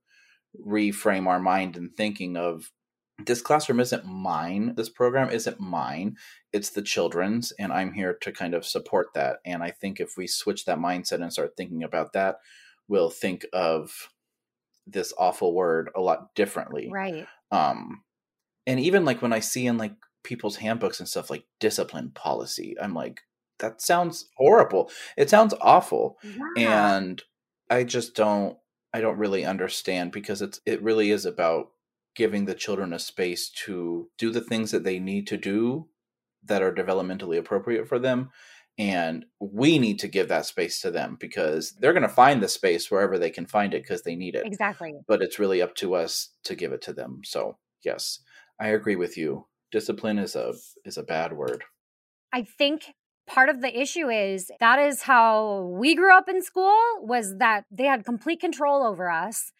reframe 0.64 1.26
our 1.26 1.40
mind 1.40 1.76
and 1.76 1.92
thinking 1.94 2.36
of 2.36 2.70
this 3.24 3.42
classroom 3.42 3.80
isn't 3.80 4.04
mine. 4.04 4.74
This 4.76 4.88
program 4.88 5.30
isn't 5.30 5.60
mine. 5.60 6.16
It's 6.52 6.70
the 6.70 6.82
children's, 6.82 7.52
and 7.52 7.72
I'm 7.72 7.92
here 7.92 8.14
to 8.22 8.32
kind 8.32 8.54
of 8.54 8.66
support 8.66 9.08
that. 9.14 9.38
And 9.44 9.62
I 9.62 9.70
think 9.70 10.00
if 10.00 10.16
we 10.16 10.26
switch 10.26 10.64
that 10.64 10.78
mindset 10.78 11.22
and 11.22 11.32
start 11.32 11.56
thinking 11.56 11.82
about 11.84 12.12
that, 12.14 12.36
we'll 12.88 13.10
think 13.10 13.46
of 13.52 14.10
this 14.86 15.12
awful 15.18 15.54
word 15.54 15.90
a 15.96 16.00
lot 16.00 16.34
differently 16.34 16.90
Right. 16.92 17.26
um 17.50 18.03
and 18.66 18.80
even 18.80 19.04
like 19.04 19.22
when 19.22 19.32
i 19.32 19.40
see 19.40 19.66
in 19.66 19.78
like 19.78 19.94
people's 20.22 20.56
handbooks 20.56 21.00
and 21.00 21.08
stuff 21.08 21.30
like 21.30 21.44
discipline 21.60 22.10
policy 22.14 22.74
i'm 22.80 22.94
like 22.94 23.20
that 23.58 23.80
sounds 23.80 24.26
horrible 24.36 24.90
it 25.16 25.30
sounds 25.30 25.54
awful 25.60 26.18
Yeah. 26.56 26.96
and 26.96 27.22
i 27.70 27.84
just 27.84 28.14
don't 28.14 28.56
i 28.92 29.00
don't 29.00 29.18
really 29.18 29.44
understand 29.44 30.12
because 30.12 30.42
it's 30.42 30.60
it 30.66 30.82
really 30.82 31.10
is 31.10 31.24
about 31.26 31.68
giving 32.16 32.44
the 32.44 32.54
children 32.54 32.92
a 32.92 32.98
space 32.98 33.50
to 33.66 34.08
do 34.18 34.30
the 34.30 34.40
things 34.40 34.70
that 34.70 34.84
they 34.84 34.98
need 34.98 35.26
to 35.28 35.36
do 35.36 35.88
that 36.44 36.62
are 36.62 36.72
developmentally 36.72 37.38
appropriate 37.38 37.88
for 37.88 37.98
them 37.98 38.30
and 38.76 39.24
we 39.38 39.78
need 39.78 39.98
to 40.00 40.08
give 40.08 40.28
that 40.28 40.46
space 40.46 40.80
to 40.80 40.90
them 40.90 41.16
because 41.20 41.72
they're 41.78 41.92
going 41.92 42.02
to 42.02 42.08
find 42.08 42.42
the 42.42 42.48
space 42.48 42.90
wherever 42.90 43.18
they 43.18 43.30
can 43.30 43.46
find 43.46 43.72
it 43.72 43.82
because 43.82 44.02
they 44.02 44.16
need 44.16 44.34
it 44.34 44.44
exactly. 44.46 44.94
but 45.06 45.22
it's 45.22 45.38
really 45.38 45.62
up 45.62 45.74
to 45.76 45.94
us 45.94 46.30
to 46.42 46.54
give 46.56 46.72
it 46.72 46.82
to 46.82 46.92
them. 46.92 47.20
So 47.24 47.56
yes, 47.84 48.18
I 48.58 48.68
agree 48.68 48.96
with 48.96 49.16
you. 49.16 49.46
Discipline 49.70 50.18
is 50.18 50.34
a 50.34 50.54
is 50.84 50.96
a 50.98 51.02
bad 51.04 51.32
word. 51.32 51.64
I 52.32 52.42
think 52.42 52.94
part 53.26 53.48
of 53.48 53.60
the 53.60 53.78
issue 53.80 54.08
is 54.08 54.50
that 54.60 54.78
is 54.78 55.02
how 55.02 55.62
we 55.78 55.94
grew 55.94 56.14
up 56.16 56.28
in 56.28 56.42
school 56.42 56.76
was 57.00 57.38
that 57.38 57.64
they 57.70 57.84
had 57.84 58.04
complete 58.04 58.40
control 58.40 58.82
over 58.84 59.08
us. 59.10 59.52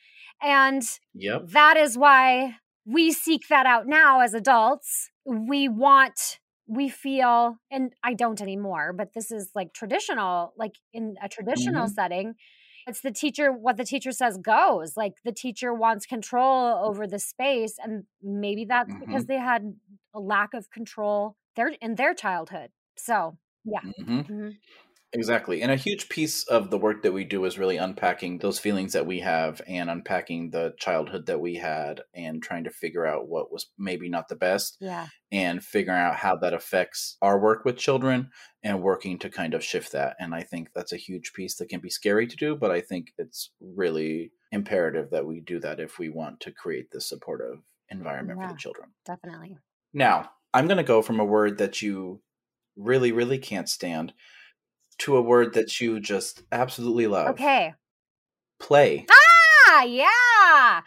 And 0.43 0.83
Yep. 1.15 1.49
that 1.53 1.77
is 1.77 1.97
why 1.97 2.57
we 2.85 3.13
seek 3.13 3.49
that 3.49 3.67
out 3.67 3.87
now 3.87 4.21
as 4.21 4.35
adults. 4.35 5.11
We 5.25 5.69
want 5.69 6.41
we 6.67 6.89
feel 6.89 7.57
and 7.71 7.95
I 8.03 8.15
don't 8.15 8.41
anymore, 8.41 8.95
but 8.95 9.13
this 9.15 9.31
is 9.31 9.51
like 9.55 9.75
traditional, 9.75 10.55
like 10.57 10.77
in 10.95 11.17
a 11.23 11.29
traditional 11.29 11.89
Mhm. 11.89 11.95
setting. 11.95 12.35
It's 12.87 13.01
the 13.01 13.11
teacher, 13.13 13.51
what 13.53 13.77
the 13.77 13.85
teacher 13.85 14.13
says 14.13 14.37
goes. 14.39 14.97
Like 14.97 15.15
the 15.25 15.33
teacher 15.33 15.73
wants 15.73 16.07
control 16.07 16.67
over 16.85 17.07
the 17.07 17.19
space. 17.19 17.79
And 17.83 18.05
maybe 18.23 18.65
that's 18.65 18.95
because 18.99 19.27
they 19.27 19.39
had 19.39 19.75
a 20.15 20.21
lack 20.21 20.55
of 20.55 20.71
control 20.71 21.37
there 21.57 21.69
in 21.81 21.95
their 21.97 22.15
childhood. 22.15 22.71
So 22.97 23.39
yeah. 23.65 23.81
hmm 24.07 24.21
Mhm. 24.31 24.59
Exactly. 25.17 25.63
And 25.63 25.71
a 25.71 25.77
huge 25.77 26.09
piece 26.09 26.43
of 26.49 26.71
the 26.71 26.79
work 26.79 27.03
that 27.03 27.13
we 27.13 27.23
do 27.25 27.45
is 27.45 27.57
really 27.57 27.77
unpacking 27.77 28.39
those 28.39 28.59
feelings 28.59 28.93
that 28.95 29.07
we 29.07 29.21
have 29.21 29.63
and 29.65 29.89
unpacking 29.89 30.51
the 30.51 30.75
childhood 30.77 31.27
that 31.27 31.41
we 31.41 31.55
had 31.55 32.03
and 32.13 32.43
trying 32.43 32.65
to 32.65 32.71
figure 32.71 33.07
out 33.07 33.29
what 33.29 33.53
was 33.53 33.71
maybe 33.79 34.09
not 34.09 34.27
the 34.29 34.35
best 34.35 34.77
Yeah. 34.81 35.07
and 35.31 35.65
figuring 35.65 36.01
out 36.01 36.17
how 36.17 36.35
that 36.39 36.53
affects 36.53 37.17
our 37.23 37.39
work 37.39 37.65
with 37.65 37.79
children 37.79 38.31
and 38.65 38.83
working 38.83 39.17
to 39.21 39.31
kind 39.31 39.55
of 39.55 39.63
shift 39.63 39.93
that. 39.93 40.17
And 40.19 40.35
I 40.35 40.43
think 40.43 40.71
that's 40.75 40.93
a 40.93 40.97
huge 40.97 41.33
piece 41.33 41.55
that 41.57 41.69
can 41.69 41.79
be 41.81 41.91
scary 41.91 42.27
to 42.27 42.37
do, 42.37 42.57
but 42.57 42.73
I 42.73 42.81
think 42.81 43.13
it's 43.17 43.53
really 43.61 44.33
imperative 44.51 45.11
that 45.11 45.27
we 45.27 45.41
do 45.41 45.61
that 45.61 45.79
if 45.79 45.97
we 45.97 46.09
want 46.09 46.41
to 46.41 46.51
create 46.51 46.91
this 46.91 47.07
supportive 47.09 47.61
environment 47.89 48.41
for 48.43 48.49
the 48.49 48.59
children. 48.59 48.91
Definitely. 49.05 49.59
Now, 49.93 50.31
I'm 50.53 50.67
going 50.67 50.79
to 50.79 50.83
go 50.83 51.03
from 51.03 51.21
a 51.21 51.25
word 51.25 51.59
that 51.59 51.83
you 51.83 52.21
really, 52.77 53.13
really 53.13 53.39
can't 53.39 53.69
stand 53.69 54.13
to 54.99 55.17
a 55.17 55.23
word 55.23 55.55
that 55.55 55.81
you 55.81 56.01
just 56.01 56.43
absolutely 56.53 57.07
love. 57.07 57.29
Okay. 57.31 57.75
Play. 58.61 59.07
Ah, 59.11 59.83
yeah. 59.85 60.81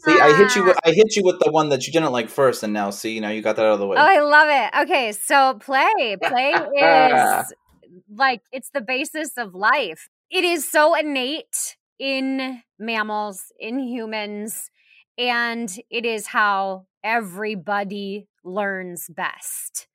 See, 0.00 0.20
I 0.20 0.36
hit 0.36 0.56
you. 0.56 0.64
With, 0.64 0.76
I 0.84 0.90
hit 0.90 1.16
you 1.16 1.22
with 1.24 1.38
the 1.40 1.50
one 1.50 1.68
that 1.70 1.86
you 1.86 1.92
didn't 1.92 2.12
like 2.12 2.28
first, 2.28 2.62
and 2.62 2.72
now 2.72 2.90
see, 2.90 3.20
now 3.20 3.30
you 3.30 3.42
got 3.42 3.56
that 3.56 3.64
out 3.64 3.74
of 3.74 3.78
the 3.78 3.86
way. 3.86 3.96
Oh, 3.98 4.00
I 4.02 4.20
love 4.20 4.48
it. 4.50 4.82
Okay, 4.82 5.12
so 5.12 5.54
play. 5.60 6.16
Play 6.22 6.54
is 6.54 7.54
like 8.14 8.42
it's 8.52 8.70
the 8.70 8.80
basis 8.80 9.36
of 9.36 9.54
life. 9.54 10.08
It 10.30 10.44
is 10.44 10.68
so 10.68 10.94
innate 10.94 11.76
in 11.98 12.62
mammals, 12.78 13.52
in 13.58 13.78
humans, 13.78 14.70
and 15.18 15.72
it 15.90 16.04
is 16.04 16.26
how 16.26 16.86
everybody 17.04 18.28
learns 18.44 19.06
best. 19.08 19.86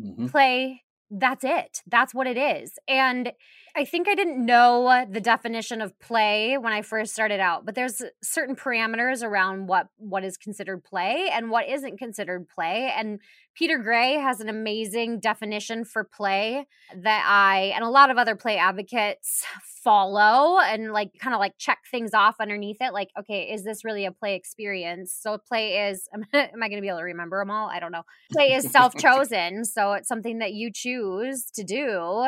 Mhm. 0.00 0.30
Play, 0.30 0.83
that's 1.10 1.44
it. 1.44 1.82
That's 1.86 2.14
what 2.14 2.26
it 2.26 2.36
is. 2.36 2.72
And 2.88 3.32
I 3.76 3.84
think 3.84 4.08
I 4.08 4.14
didn't 4.14 4.44
know 4.44 5.04
the 5.10 5.20
definition 5.20 5.80
of 5.80 5.98
play 5.98 6.56
when 6.56 6.72
I 6.72 6.82
first 6.82 7.12
started 7.12 7.40
out, 7.40 7.66
but 7.66 7.74
there's 7.74 8.02
certain 8.22 8.56
parameters 8.56 9.22
around 9.22 9.66
what 9.66 9.88
what 9.96 10.24
is 10.24 10.36
considered 10.36 10.84
play 10.84 11.28
and 11.32 11.50
what 11.50 11.68
isn't 11.68 11.98
considered 11.98 12.48
play. 12.48 12.92
And 12.96 13.20
Peter 13.54 13.78
Gray 13.78 14.14
has 14.14 14.40
an 14.40 14.48
amazing 14.48 15.20
definition 15.20 15.84
for 15.84 16.04
play 16.04 16.66
that 16.94 17.24
I 17.26 17.72
and 17.74 17.84
a 17.84 17.88
lot 17.88 18.10
of 18.10 18.18
other 18.18 18.34
play 18.34 18.58
advocates 18.58 19.44
follow 19.82 20.58
and 20.58 20.92
like 20.92 21.10
kind 21.18 21.34
of 21.34 21.40
like 21.40 21.52
check 21.58 21.78
things 21.90 22.14
off 22.14 22.36
underneath 22.40 22.78
it. 22.80 22.92
Like, 22.92 23.10
okay, 23.18 23.52
is 23.52 23.64
this 23.64 23.84
really 23.84 24.06
a 24.06 24.12
play 24.12 24.34
experience? 24.34 25.16
So 25.18 25.38
play 25.38 25.88
is 25.88 26.08
am 26.12 26.24
I 26.34 26.68
going 26.68 26.76
to 26.76 26.80
be 26.80 26.88
able 26.88 26.98
to 26.98 27.04
remember 27.04 27.40
them 27.40 27.50
all? 27.50 27.68
I 27.68 27.80
don't 27.80 27.92
know. 27.92 28.02
Play 28.32 28.52
is 28.52 28.70
self 28.70 28.94
chosen, 28.96 29.64
so 29.64 29.92
it's 29.92 30.08
something 30.08 30.38
that 30.38 30.52
you 30.54 30.70
choose 30.72 31.44
to 31.54 31.62
do. 31.62 32.24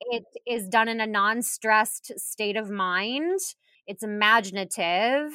It 0.00 0.24
is 0.46 0.68
done 0.68 0.88
in 0.88 1.00
a 1.00 1.06
non 1.06 1.42
stressed 1.42 2.18
state 2.18 2.56
of 2.56 2.70
mind. 2.70 3.40
It's 3.86 4.02
imaginative. 4.02 5.30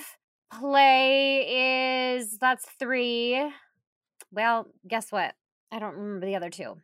Play 0.53 2.17
is, 2.17 2.37
that's 2.37 2.65
three. 2.77 3.49
Well, 4.31 4.67
guess 4.87 5.11
what? 5.11 5.33
I 5.71 5.79
don't 5.79 5.95
remember 5.95 6.25
the 6.25 6.35
other 6.35 6.49
two. 6.49 6.75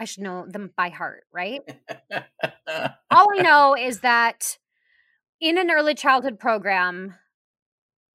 I 0.00 0.04
should 0.04 0.22
know 0.22 0.46
them 0.46 0.70
by 0.76 0.90
heart, 0.90 1.24
right? 1.32 1.60
All 3.10 3.26
I 3.36 3.38
know 3.42 3.76
is 3.76 4.00
that 4.00 4.58
in 5.40 5.58
an 5.58 5.70
early 5.70 5.94
childhood 5.94 6.38
program, 6.38 7.14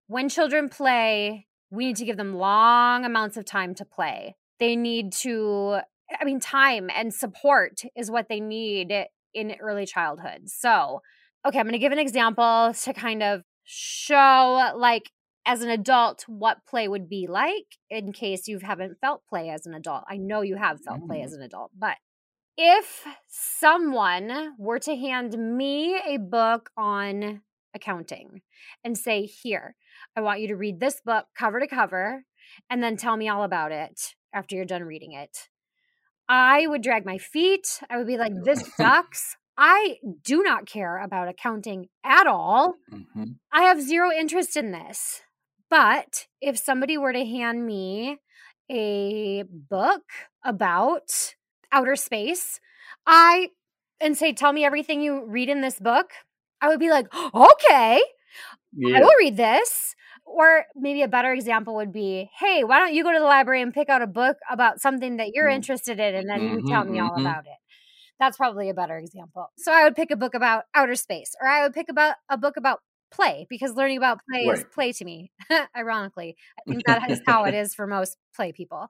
when 0.07 0.29
children 0.29 0.69
play, 0.69 1.47
we 1.71 1.87
need 1.87 1.95
to 1.97 2.05
give 2.05 2.17
them 2.17 2.35
long 2.35 3.05
amounts 3.05 3.37
of 3.37 3.45
time 3.45 3.73
to 3.75 3.85
play. 3.85 4.35
They 4.59 4.75
need 4.75 5.11
to, 5.13 5.79
I 6.19 6.23
mean, 6.23 6.39
time 6.39 6.89
and 6.95 7.13
support 7.13 7.81
is 7.95 8.11
what 8.11 8.29
they 8.29 8.39
need 8.39 8.93
in 9.33 9.55
early 9.59 9.85
childhood. 9.85 10.49
So, 10.49 11.01
okay, 11.45 11.59
I'm 11.59 11.65
going 11.65 11.73
to 11.73 11.79
give 11.79 11.91
an 11.91 11.99
example 11.99 12.73
to 12.83 12.93
kind 12.93 13.23
of 13.23 13.41
show, 13.63 14.73
like, 14.75 15.09
as 15.45 15.61
an 15.61 15.69
adult, 15.69 16.23
what 16.27 16.65
play 16.65 16.87
would 16.87 17.09
be 17.09 17.27
like 17.27 17.77
in 17.89 18.11
case 18.13 18.47
you 18.47 18.59
haven't 18.59 18.99
felt 19.01 19.23
play 19.27 19.49
as 19.49 19.65
an 19.65 19.73
adult. 19.73 20.03
I 20.07 20.17
know 20.17 20.41
you 20.41 20.55
have 20.55 20.81
felt 20.81 21.05
play 21.05 21.19
Mm. 21.19 21.25
as 21.25 21.33
an 21.33 21.41
adult, 21.41 21.71
but 21.77 21.97
if 22.57 23.05
someone 23.27 24.55
were 24.57 24.79
to 24.79 24.95
hand 24.95 25.37
me 25.57 25.97
a 26.05 26.17
book 26.17 26.69
on 26.77 27.41
accounting 27.73 28.41
and 28.83 28.97
say, 28.97 29.25
Here, 29.25 29.75
I 30.15 30.21
want 30.21 30.39
you 30.41 30.47
to 30.49 30.55
read 30.55 30.79
this 30.79 31.01
book 31.01 31.25
cover 31.35 31.59
to 31.59 31.67
cover 31.67 32.23
and 32.69 32.83
then 32.83 32.95
tell 32.97 33.17
me 33.17 33.27
all 33.27 33.43
about 33.43 33.71
it 33.71 34.13
after 34.33 34.55
you're 34.55 34.65
done 34.65 34.83
reading 34.83 35.13
it, 35.13 35.49
I 36.29 36.67
would 36.67 36.81
drag 36.83 37.05
my 37.05 37.17
feet. 37.17 37.81
I 37.89 37.97
would 37.97 38.07
be 38.07 38.17
like, 38.17 38.33
This 38.43 38.61
sucks. 38.77 39.35
I 39.57 39.97
do 40.23 40.41
not 40.41 40.65
care 40.65 40.97
about 40.99 41.27
accounting 41.27 41.89
at 42.03 42.27
all. 42.27 42.75
Mhm. 42.91 43.35
I 43.51 43.63
have 43.63 43.81
zero 43.81 44.11
interest 44.11 44.55
in 44.57 44.71
this. 44.71 45.21
But 45.73 46.27
if 46.41 46.57
somebody 46.59 46.97
were 46.99 47.13
to 47.13 47.25
hand 47.25 47.65
me 47.65 48.19
a 48.71 49.43
book 49.43 50.03
about 50.45 51.35
outer 51.71 51.95
space, 51.97 52.59
I 53.07 53.49
and 53.99 54.17
say, 54.17 54.33
"Tell 54.33 54.53
me 54.53 54.65
everything 54.65 55.01
you 55.01 55.25
read 55.25 55.49
in 55.49 55.61
this 55.61 55.79
book," 55.79 56.11
I 56.61 56.69
would 56.69 56.79
be 56.79 56.91
like, 56.91 57.07
"Okay, 57.35 58.03
I 58.95 59.01
will 59.01 59.13
read 59.19 59.37
this." 59.37 59.95
Or 60.25 60.65
maybe 60.75 61.01
a 61.03 61.07
better 61.07 61.33
example 61.33 61.75
would 61.75 61.91
be, 61.93 62.29
"Hey, 62.39 62.63
why 62.63 62.79
don't 62.79 62.93
you 62.93 63.03
go 63.03 63.11
to 63.13 63.19
the 63.19 63.25
library 63.25 63.61
and 63.61 63.73
pick 63.73 63.89
out 63.89 64.01
a 64.03 64.07
book 64.07 64.37
about 64.49 64.81
something 64.81 65.17
that 65.17 65.31
you're 65.33 65.49
Mm. 65.49 65.55
interested 65.55 65.99
in, 65.99 66.15
and 66.15 66.29
then 66.29 66.47
you 66.47 66.63
tell 66.63 66.85
me 66.85 66.99
all 66.99 67.15
mhm. 67.15 67.17
about 67.17 67.45
it." 67.47 67.57
That's 68.19 68.37
probably 68.37 68.69
a 68.69 68.73
better 68.73 68.97
example. 68.97 69.51
So 69.57 69.71
I 69.73 69.83
would 69.85 69.95
pick 69.95 70.11
a 70.11 70.15
book 70.17 70.35
about 70.35 70.65
outer 70.75 70.95
space, 70.95 71.35
or 71.41 71.47
I 71.47 71.63
would 71.63 71.73
pick 71.73 71.89
about 71.89 72.15
a 72.29 72.37
book 72.37 72.57
about 72.57 72.81
play 73.13 73.47
because 73.49 73.73
learning 73.73 73.97
about 73.97 74.19
play 74.29 74.47
right. 74.47 74.57
is 74.57 74.65
play 74.73 74.91
to 74.93 75.05
me. 75.05 75.31
Ironically, 75.77 76.35
I 76.59 76.71
think 76.71 76.85
that 76.85 77.09
is 77.09 77.21
how 77.27 77.45
it 77.45 77.53
is 77.53 77.73
for 77.73 77.87
most 77.87 78.17
play 78.35 78.51
people. 78.51 78.89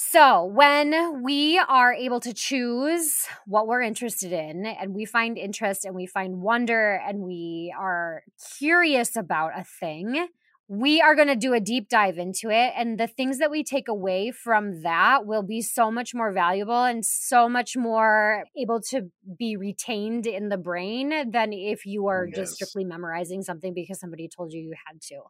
So, 0.00 0.44
when 0.44 1.24
we 1.24 1.58
are 1.58 1.92
able 1.92 2.20
to 2.20 2.32
choose 2.32 3.26
what 3.46 3.66
we're 3.66 3.82
interested 3.82 4.32
in, 4.32 4.64
and 4.64 4.94
we 4.94 5.04
find 5.04 5.36
interest 5.36 5.84
and 5.84 5.92
we 5.92 6.06
find 6.06 6.40
wonder 6.40 7.02
and 7.04 7.18
we 7.18 7.74
are 7.76 8.22
curious 8.58 9.16
about 9.16 9.58
a 9.58 9.64
thing, 9.64 10.28
we 10.68 11.00
are 11.00 11.14
going 11.14 11.28
to 11.28 11.36
do 11.36 11.54
a 11.54 11.60
deep 11.60 11.88
dive 11.88 12.18
into 12.18 12.50
it. 12.50 12.74
And 12.76 13.00
the 13.00 13.06
things 13.06 13.38
that 13.38 13.50
we 13.50 13.64
take 13.64 13.88
away 13.88 14.30
from 14.30 14.82
that 14.82 15.24
will 15.24 15.42
be 15.42 15.62
so 15.62 15.90
much 15.90 16.14
more 16.14 16.30
valuable 16.30 16.84
and 16.84 17.04
so 17.04 17.48
much 17.48 17.74
more 17.74 18.44
able 18.56 18.82
to 18.90 19.10
be 19.38 19.56
retained 19.56 20.26
in 20.26 20.50
the 20.50 20.58
brain 20.58 21.30
than 21.30 21.54
if 21.54 21.86
you 21.86 22.06
are 22.08 22.26
yes. 22.26 22.36
just 22.36 22.54
strictly 22.56 22.84
memorizing 22.84 23.42
something 23.42 23.72
because 23.72 23.98
somebody 23.98 24.28
told 24.28 24.52
you 24.52 24.60
you 24.60 24.74
had 24.86 25.00
to. 25.00 25.20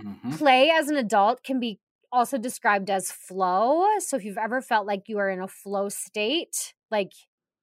Mm-hmm. 0.00 0.36
Play 0.36 0.70
as 0.70 0.88
an 0.88 0.96
adult 0.96 1.42
can 1.42 1.58
be 1.58 1.80
also 2.12 2.38
described 2.38 2.88
as 2.88 3.10
flow. 3.10 3.84
So 3.98 4.16
if 4.16 4.24
you've 4.24 4.38
ever 4.38 4.62
felt 4.62 4.86
like 4.86 5.08
you 5.08 5.18
are 5.18 5.28
in 5.28 5.40
a 5.40 5.48
flow 5.48 5.88
state, 5.88 6.74
like 6.92 7.10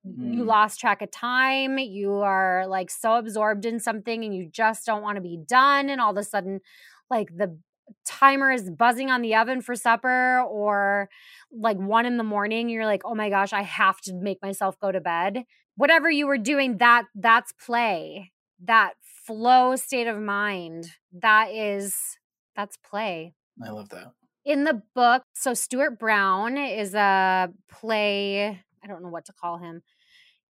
mm. 0.05 0.33
you 0.35 0.43
lost 0.43 0.81
track 0.81 1.01
of 1.01 1.11
time, 1.11 1.77
you 1.77 2.15
are 2.15 2.67
like 2.67 2.89
so 2.91 3.15
absorbed 3.15 3.65
in 3.65 3.79
something 3.79 4.25
and 4.25 4.35
you 4.35 4.49
just 4.51 4.85
don't 4.85 5.01
want 5.01 5.15
to 5.15 5.21
be 5.21 5.39
done 5.47 5.89
and 5.89 6.01
all 6.01 6.11
of 6.11 6.17
a 6.17 6.23
sudden 6.23 6.59
like 7.11 7.29
the 7.37 7.59
timer 8.05 8.51
is 8.51 8.71
buzzing 8.71 9.11
on 9.11 9.21
the 9.21 9.35
oven 9.35 9.61
for 9.61 9.75
supper 9.75 10.41
or 10.49 11.09
like 11.51 11.77
one 11.77 12.05
in 12.05 12.17
the 12.17 12.23
morning 12.23 12.69
you're 12.69 12.85
like 12.85 13.01
oh 13.03 13.13
my 13.13 13.29
gosh 13.29 13.51
i 13.51 13.61
have 13.61 13.99
to 13.99 14.13
make 14.13 14.41
myself 14.41 14.79
go 14.79 14.91
to 14.91 15.01
bed. 15.01 15.43
Whatever 15.75 16.09
you 16.09 16.25
were 16.25 16.37
doing 16.37 16.77
that 16.77 17.05
that's 17.13 17.51
play. 17.53 18.31
That 18.63 18.93
flow 19.01 19.75
state 19.75 20.07
of 20.07 20.19
mind 20.19 20.87
that 21.11 21.51
is 21.51 21.95
that's 22.55 22.77
play. 22.77 23.33
I 23.63 23.69
love 23.69 23.89
that. 23.89 24.13
In 24.45 24.63
the 24.63 24.81
book 24.95 25.23
so 25.33 25.53
stuart 25.53 25.99
brown 25.99 26.57
is 26.57 26.95
a 26.95 27.49
play 27.69 28.59
i 28.83 28.87
don't 28.87 29.03
know 29.03 29.09
what 29.09 29.25
to 29.25 29.33
call 29.33 29.57
him 29.57 29.83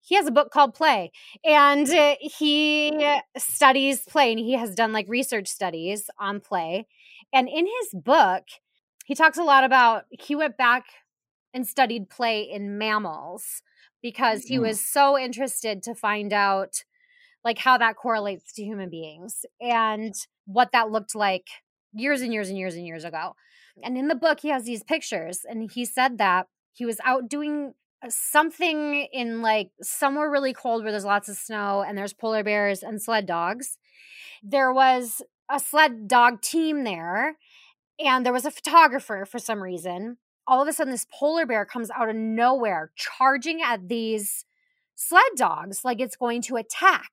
he 0.01 0.15
has 0.15 0.27
a 0.27 0.31
book 0.31 0.51
called 0.51 0.73
Play, 0.73 1.11
and 1.43 1.89
uh, 1.89 2.15
he 2.19 3.19
studies 3.37 4.03
play, 4.03 4.31
and 4.31 4.39
he 4.39 4.53
has 4.53 4.75
done 4.75 4.91
like 4.91 5.07
research 5.07 5.47
studies 5.47 6.09
on 6.19 6.39
play. 6.39 6.87
And 7.33 7.47
in 7.47 7.65
his 7.65 8.01
book, 8.01 8.43
he 9.05 9.15
talks 9.15 9.37
a 9.37 9.43
lot 9.43 9.63
about 9.63 10.05
he 10.09 10.35
went 10.35 10.57
back 10.57 10.85
and 11.53 11.67
studied 11.67 12.09
play 12.09 12.41
in 12.41 12.77
mammals 12.77 13.61
because 14.01 14.45
he 14.45 14.57
mm. 14.57 14.61
was 14.61 14.81
so 14.81 15.17
interested 15.17 15.83
to 15.83 15.93
find 15.93 16.33
out 16.33 16.83
like 17.43 17.59
how 17.59 17.77
that 17.77 17.95
correlates 17.95 18.53
to 18.53 18.63
human 18.63 18.89
beings 18.89 19.45
and 19.59 20.13
what 20.45 20.71
that 20.73 20.91
looked 20.91 21.15
like 21.15 21.47
years 21.93 22.21
and 22.21 22.33
years 22.33 22.49
and 22.49 22.57
years 22.57 22.75
and 22.75 22.85
years 22.85 23.03
ago. 23.03 23.35
And 23.83 23.97
in 23.97 24.07
the 24.07 24.15
book, 24.15 24.41
he 24.41 24.49
has 24.49 24.65
these 24.65 24.83
pictures, 24.83 25.41
and 25.47 25.71
he 25.71 25.85
said 25.85 26.17
that 26.17 26.47
he 26.73 26.85
was 26.85 26.99
out 27.03 27.29
doing 27.29 27.73
Uh, 28.03 28.09
something 28.09 29.07
in 29.13 29.41
like 29.41 29.71
somewhere 29.81 30.29
really 30.29 30.53
cold 30.53 30.83
where 30.83 30.91
there's 30.91 31.05
lots 31.05 31.29
of 31.29 31.35
snow 31.37 31.83
and 31.87 31.97
there's 31.97 32.13
polar 32.13 32.43
bears 32.43 32.83
and 32.83 33.01
sled 33.01 33.25
dogs. 33.25 33.77
There 34.43 34.73
was 34.73 35.21
a 35.49 35.59
sled 35.59 36.07
dog 36.07 36.41
team 36.41 36.83
there 36.83 37.37
and 37.99 38.25
there 38.25 38.33
was 38.33 38.45
a 38.45 38.51
photographer 38.51 39.25
for 39.25 39.39
some 39.39 39.61
reason. 39.61 40.17
All 40.47 40.61
of 40.61 40.67
a 40.67 40.73
sudden, 40.73 40.91
this 40.91 41.05
polar 41.13 41.45
bear 41.45 41.65
comes 41.65 41.91
out 41.91 42.09
of 42.09 42.15
nowhere 42.15 42.91
charging 42.95 43.61
at 43.61 43.87
these 43.87 44.45
sled 44.95 45.23
dogs 45.35 45.85
like 45.85 45.99
it's 45.99 46.15
going 46.15 46.41
to 46.43 46.55
attack. 46.55 47.11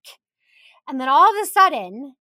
And 0.89 0.99
then 1.01 1.09
all 1.09 1.29
of 1.29 1.43
a 1.43 1.47
sudden, 1.47 2.15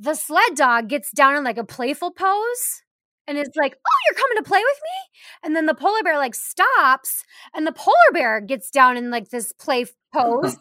the 0.00 0.14
sled 0.14 0.54
dog 0.54 0.88
gets 0.88 1.10
down 1.10 1.36
in 1.36 1.44
like 1.44 1.58
a 1.58 1.64
playful 1.64 2.10
pose 2.10 2.82
and 3.28 3.38
it's 3.38 3.56
like, 3.56 3.74
"Oh, 3.74 3.98
you're 4.06 4.18
coming 4.18 4.36
to 4.38 4.48
play 4.48 4.60
with 4.60 4.80
me?" 4.82 5.18
And 5.44 5.54
then 5.54 5.66
the 5.66 5.74
polar 5.74 6.02
bear 6.02 6.16
like 6.16 6.34
stops, 6.34 7.24
and 7.54 7.66
the 7.66 7.72
polar 7.72 8.12
bear 8.12 8.40
gets 8.40 8.70
down 8.70 8.96
in 8.96 9.10
like 9.10 9.28
this 9.28 9.52
play 9.52 9.86
pose. 10.12 10.56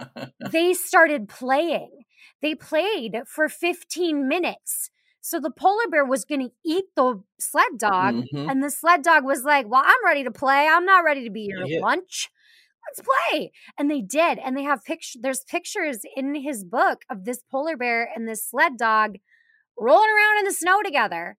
they 0.50 0.74
started 0.74 1.28
playing. 1.28 1.90
They 2.42 2.54
played 2.54 3.22
for 3.26 3.48
15 3.48 4.28
minutes. 4.28 4.90
So 5.20 5.40
the 5.40 5.50
polar 5.50 5.88
bear 5.90 6.04
was 6.04 6.24
going 6.24 6.40
to 6.40 6.54
eat 6.64 6.84
the 6.96 7.22
sled 7.38 7.78
dog, 7.78 8.14
mm-hmm. 8.14 8.48
and 8.48 8.62
the 8.62 8.70
sled 8.70 9.02
dog 9.02 9.24
was 9.24 9.44
like, 9.44 9.68
"Well, 9.68 9.82
I'm 9.84 10.04
ready 10.04 10.24
to 10.24 10.30
play. 10.30 10.68
I'm 10.68 10.84
not 10.84 11.04
ready 11.04 11.24
to 11.24 11.30
be 11.30 11.42
your 11.42 11.66
yeah. 11.66 11.80
lunch." 11.80 12.30
Let's 12.88 13.06
play. 13.06 13.52
And 13.76 13.90
they 13.90 14.00
did. 14.00 14.38
And 14.38 14.56
they 14.56 14.62
have 14.62 14.84
pictures. 14.84 15.20
There's 15.20 15.44
pictures 15.44 16.00
in 16.16 16.34
his 16.34 16.64
book 16.64 17.02
of 17.10 17.24
this 17.24 17.42
polar 17.50 17.76
bear 17.76 18.08
and 18.14 18.26
this 18.26 18.48
sled 18.48 18.78
dog 18.78 19.18
rolling 19.78 20.10
around 20.10 20.38
in 20.40 20.44
the 20.44 20.52
snow 20.52 20.82
together. 20.82 21.36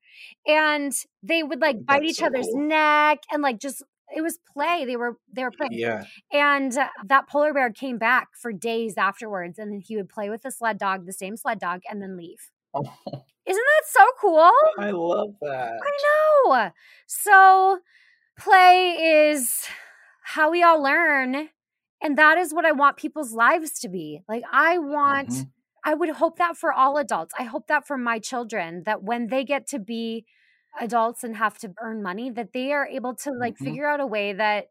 And 0.47 0.93
they 1.23 1.43
would 1.43 1.62
like 1.62 1.86
bite 1.86 2.02
That's 2.02 2.12
each 2.12 2.17
so 2.17 2.28
other's 2.28 2.47
cool. 2.52 2.67
neck 2.67 3.19
and 3.32 3.41
like 3.41 3.60
just 3.60 3.84
it 4.15 4.21
was 4.21 4.39
play. 4.54 4.86
They 4.86 4.95
were 4.95 5.17
they 5.32 5.43
were 5.43 5.52
playing. 5.52 5.73
Yeah. 5.73 6.04
And 6.32 6.75
uh, 6.78 6.88
that 7.06 7.28
polar 7.28 7.54
bear 7.54 7.71
came 7.71 7.97
back 7.97 8.30
for 8.39 8.52
days 8.52 8.95
afterwards, 8.97 9.60
and 9.60 9.71
then 9.71 9.82
he 9.82 9.95
would 9.95 10.10
play 10.10 10.30
with 10.30 10.41
the 10.41 10.52
sled 10.52 10.78
dog, 10.78 11.06
the 11.06 11.13
same 11.13 11.38
sled 11.38 11.60
dog, 11.60 11.82
and 11.89 12.02
then 12.02 12.17
leave. 12.17 12.52
Oh. 12.73 12.84
Isn't 13.45 13.65
that 13.65 13.88
so 13.88 14.06
cool? 14.21 14.52
I 14.78 14.91
love 14.91 15.34
that. 15.41 15.80
I 15.82 16.45
know. 16.45 16.71
So 17.08 17.80
play 18.38 18.91
is 18.91 19.65
how 20.21 20.52
we 20.52 20.62
all 20.62 20.82
learn, 20.82 21.49
and 22.02 22.17
that 22.17 22.38
is 22.38 22.54
what 22.54 22.65
I 22.65 22.73
want 22.73 22.97
people's 22.97 23.34
lives 23.34 23.80
to 23.80 23.89
be. 23.89 24.21
Like 24.28 24.43
I 24.52 24.78
want. 24.78 25.30
Mm-hmm 25.30 25.49
I 25.89 25.95
would 25.95 26.10
hope 26.10 26.38
that 26.38 26.56
for 26.56 26.71
all 26.71 26.97
adults. 26.97 27.34
I 27.39 27.45
hope 27.45 27.65
that 27.65 27.88
for 27.88 27.97
my 27.97 28.19
children 28.19 28.84
that 28.86 29.02
when 29.02 29.25
they 29.25 29.43
get 29.43 29.65
to 29.69 29.80
be 29.80 30.23
adults 30.80 31.23
and 31.23 31.36
have 31.36 31.58
to 31.60 31.73
earn 31.82 32.04
money 32.04 32.30
that 32.30 32.54
they 32.54 32.71
are 32.73 32.86
able 32.86 33.15
to 33.15 33.32
like 33.32 33.56
mm-hmm. 33.56 33.65
figure 33.65 33.88
out 33.88 33.99
a 33.99 34.06
way 34.06 34.34
that 34.34 34.67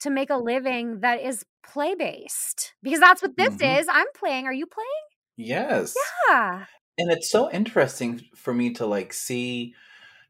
to 0.00 0.08
make 0.08 0.30
a 0.30 0.36
living 0.38 1.00
that 1.00 1.20
is 1.20 1.44
play 1.62 1.94
based 1.94 2.72
because 2.82 3.00
that's 3.00 3.20
what 3.20 3.36
this 3.36 3.56
mm-hmm. 3.56 3.80
is. 3.80 3.86
I'm 3.90 4.06
playing. 4.18 4.46
Are 4.46 4.52
you 4.52 4.64
playing? 4.64 4.88
Yes. 5.36 5.94
Yeah. 6.30 6.64
And 6.96 7.12
it's 7.12 7.30
so 7.30 7.50
interesting 7.50 8.22
for 8.34 8.54
me 8.54 8.72
to 8.74 8.86
like 8.86 9.12
see 9.12 9.74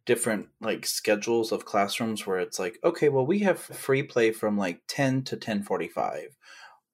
different 0.07 0.49
like 0.61 0.87
schedules 0.87 1.53
of 1.53 1.65
classrooms 1.65 2.27
where 2.27 2.41
it's 2.41 2.59
like 2.59 2.79
okay 2.83 3.09
well 3.09 3.27
we 3.27 3.41
have 3.41 3.59
free 3.61 4.03
play 4.03 4.33
from 4.33 4.57
like 4.57 4.81
10 4.89 5.23
to 5.25 5.37
10:45 5.37 6.27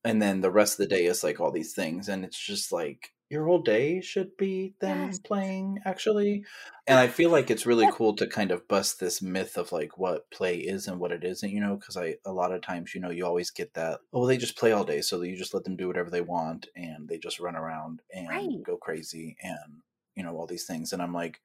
and 0.05 0.21
then 0.21 0.41
the 0.41 0.51
rest 0.51 0.75
of 0.75 0.89
the 0.89 0.95
day 0.95 1.05
is 1.05 1.23
like 1.25 1.41
all 1.41 1.51
these 1.51 1.75
things 1.75 2.09
and 2.09 2.25
it's 2.25 2.39
just 2.39 2.73
like 2.73 3.13
your 3.33 3.47
whole 3.47 3.63
day 3.63 4.01
should 4.03 4.37
be 4.37 4.75
them 4.81 5.07
yes. 5.07 5.19
playing 5.19 5.79
actually 5.87 6.45
and 6.87 6.99
i 6.99 7.09
feel 7.09 7.31
like 7.31 7.51
it's 7.51 7.65
really 7.65 7.89
cool 7.93 8.15
to 8.15 8.27
kind 8.27 8.51
of 8.51 8.69
bust 8.69 9.01
this 9.01 9.23
myth 9.23 9.57
of 9.57 9.73
like 9.73 9.97
what 9.97 10.31
play 10.31 10.59
is 10.59 10.87
and 10.87 11.01
what 11.01 11.11
it 11.11 11.25
isn't 11.25 11.51
you 11.51 11.59
know 11.61 11.75
because 11.77 11.97
i 11.97 12.15
a 12.27 12.33
lot 12.33 12.53
of 12.53 12.61
times 12.61 12.95
you 12.95 13.01
know 13.01 13.11
you 13.11 13.25
always 13.25 13.51
get 13.51 13.73
that 13.73 14.01
oh 14.13 14.27
they 14.27 14.37
just 14.37 14.59
play 14.59 14.71
all 14.71 14.85
day 14.85 15.01
so 15.01 15.23
you 15.23 15.35
just 15.35 15.55
let 15.55 15.65
them 15.65 15.77
do 15.77 15.89
whatever 15.89 16.11
they 16.11 16.21
want 16.21 16.67
and 16.77 17.09
they 17.09 17.17
just 17.17 17.41
run 17.41 17.57
around 17.57 18.03
and 18.13 18.29
right. 18.29 18.63
go 18.65 18.77
crazy 18.77 19.35
and 19.43 19.81
you 20.15 20.23
know 20.23 20.37
all 20.37 20.47
these 20.47 20.67
things 20.67 20.93
and 20.93 21.01
i'm 21.01 21.15
like 21.15 21.41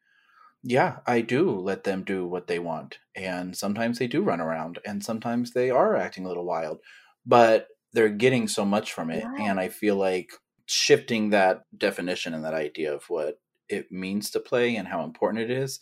yeah 0.63 0.97
i 1.08 1.21
do 1.21 1.52
let 1.52 1.86
them 1.86 2.04
do 2.04 2.28
what 2.28 2.47
they 2.47 2.60
want 2.60 2.97
and 3.15 3.56
sometimes 3.56 3.97
they 3.97 4.08
do 4.08 4.21
run 4.21 4.41
around 4.41 4.78
and 4.86 5.04
sometimes 5.04 5.52
they 5.52 5.69
are 5.69 5.95
acting 5.95 6.26
a 6.26 6.28
little 6.28 6.45
wild 6.45 6.80
but 7.26 7.67
they're 7.93 8.10
getting 8.10 8.47
so 8.47 8.65
much 8.65 8.91
from 8.91 9.10
it 9.10 9.23
yeah. 9.23 9.50
and 9.50 9.58
i 9.58 9.69
feel 9.69 9.95
like 9.95 10.32
shifting 10.67 11.32
that 11.32 11.63
definition 11.75 12.34
and 12.34 12.45
that 12.45 12.53
idea 12.53 12.93
of 12.93 13.03
what 13.10 13.39
it 13.69 13.91
means 13.91 14.30
to 14.30 14.39
play 14.39 14.75
and 14.75 14.88
how 14.88 15.03
important 15.03 15.43
it 15.43 15.51
is 15.51 15.80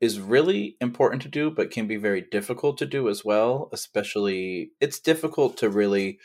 is 0.00 0.20
really 0.20 0.76
important 0.80 1.22
to 1.22 1.28
do 1.28 1.50
but 1.50 1.70
can 1.70 1.86
be 1.86 1.96
very 1.96 2.20
difficult 2.20 2.76
to 2.76 2.84
do 2.86 3.08
as 3.08 3.24
well 3.24 3.70
especially 3.72 4.70
it's 4.80 5.00
difficult 5.00 5.56
to 5.56 5.70
really 5.70 6.18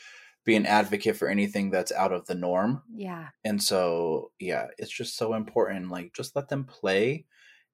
be 0.45 0.55
an 0.55 0.65
advocate 0.65 1.15
for 1.15 1.27
anything 1.27 1.69
that's 1.69 1.91
out 1.91 2.11
of 2.11 2.25
the 2.25 2.35
norm. 2.35 2.81
Yeah. 2.93 3.27
And 3.43 3.61
so 3.61 4.31
yeah 4.39 4.67
it's 4.77 4.91
just 4.91 5.17
so 5.17 5.33
important 5.33 5.89
like 5.89 6.13
just 6.13 6.35
let 6.35 6.49
them 6.49 6.65
play 6.65 7.25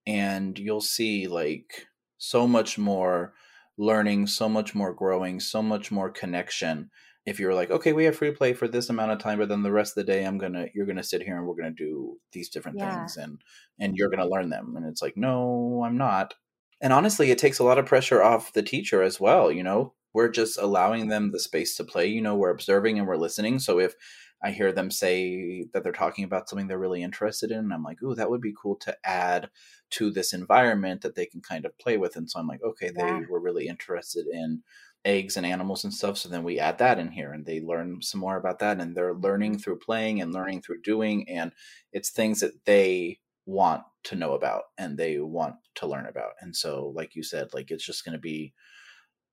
and 0.05 0.57
you'll 0.57 0.81
see 0.81 1.27
like 1.27 1.87
so 2.17 2.47
much 2.47 2.77
more 2.77 3.33
learning 3.77 4.25
so 4.25 4.49
much 4.49 4.73
more 4.73 4.93
growing 4.93 5.39
so 5.39 5.61
much 5.61 5.91
more 5.91 6.09
connection 6.09 6.89
if 7.27 7.41
you're 7.41 7.53
like, 7.53 7.69
okay, 7.69 7.91
we 7.91 8.05
have 8.05 8.15
free 8.15 8.31
play 8.31 8.53
for 8.53 8.69
this 8.69 8.89
amount 8.89 9.11
of 9.11 9.19
time, 9.19 9.37
but 9.37 9.49
then 9.49 9.61
the 9.61 9.71
rest 9.71 9.97
of 9.97 10.05
the 10.05 10.11
day, 10.11 10.23
I'm 10.23 10.37
gonna, 10.37 10.67
you're 10.73 10.85
gonna 10.85 11.03
sit 11.03 11.21
here 11.21 11.37
and 11.37 11.45
we're 11.45 11.57
gonna 11.57 11.71
do 11.71 12.17
these 12.31 12.47
different 12.47 12.77
yeah. 12.77 12.99
things, 12.99 13.17
and 13.17 13.41
and 13.79 13.95
you're 13.97 14.09
gonna 14.09 14.29
learn 14.29 14.49
them, 14.49 14.75
and 14.77 14.85
it's 14.85 15.01
like, 15.01 15.17
no, 15.17 15.83
I'm 15.85 15.97
not. 15.97 16.35
And 16.79 16.93
honestly, 16.93 17.29
it 17.29 17.37
takes 17.37 17.59
a 17.59 17.65
lot 17.65 17.79
of 17.79 17.85
pressure 17.85 18.23
off 18.23 18.53
the 18.53 18.63
teacher 18.63 19.03
as 19.03 19.19
well. 19.19 19.51
You 19.51 19.61
know, 19.61 19.93
we're 20.13 20.29
just 20.29 20.57
allowing 20.57 21.09
them 21.09 21.31
the 21.31 21.39
space 21.39 21.75
to 21.75 21.83
play. 21.83 22.07
You 22.07 22.21
know, 22.21 22.35
we're 22.35 22.49
observing 22.49 22.97
and 22.97 23.07
we're 23.07 23.17
listening. 23.17 23.59
So 23.59 23.77
if 23.77 23.93
I 24.41 24.51
hear 24.51 24.71
them 24.71 24.89
say 24.89 25.65
that 25.73 25.83
they're 25.83 25.91
talking 25.91 26.23
about 26.23 26.47
something 26.47 26.67
they're 26.67 26.77
really 26.77 27.03
interested 27.03 27.51
in, 27.51 27.71
I'm 27.71 27.83
like, 27.83 28.01
ooh, 28.03 28.15
that 28.15 28.29
would 28.29 28.41
be 28.41 28.53
cool 28.59 28.75
to 28.77 28.95
add 29.03 29.49
to 29.91 30.11
this 30.11 30.31
environment 30.31 31.01
that 31.01 31.15
they 31.15 31.25
can 31.25 31.41
kind 31.41 31.65
of 31.65 31.77
play 31.77 31.97
with. 31.97 32.15
And 32.15 32.29
so 32.29 32.39
I'm 32.39 32.47
like, 32.47 32.61
okay, 32.63 32.91
yeah. 32.95 33.19
they 33.19 33.25
were 33.25 33.41
really 33.41 33.67
interested 33.67 34.27
in 34.31 34.61
eggs 35.07 35.37
and 35.37 35.45
animals 35.45 35.83
and 35.85 35.93
stuff. 35.93 36.17
So 36.19 36.29
then 36.29 36.43
we 36.43 36.59
add 36.59 36.79
that 36.79 36.99
in 36.99 37.11
here 37.11 37.33
and 37.33 37.45
they 37.45 37.61
learn 37.61 38.01
some 38.03 38.21
more 38.21 38.37
about 38.37 38.59
that. 38.59 38.79
And 38.81 38.95
they're 38.95 39.15
learning 39.15 39.57
Mm-hmm. 39.57 39.59
through 39.59 39.79
playing 39.79 40.21
and 40.21 40.33
learning 40.33 40.61
through 40.63 40.81
doing. 40.83 41.27
And 41.29 41.53
it's 41.93 42.11
things 42.11 42.41
that 42.41 42.65
they 42.65 43.19
want 43.45 43.83
to 44.05 44.15
know 44.15 44.33
about 44.33 44.63
and 44.77 44.97
they 44.97 45.19
want 45.19 45.55
to 45.75 45.87
learn 45.87 46.07
about. 46.07 46.33
And 46.41 46.55
so, 46.55 46.91
like 46.95 47.15
you 47.15 47.23
said, 47.23 47.53
like 47.53 47.71
it's 47.71 47.85
just 47.85 48.05
going 48.05 48.13
to 48.13 48.19
be 48.19 48.53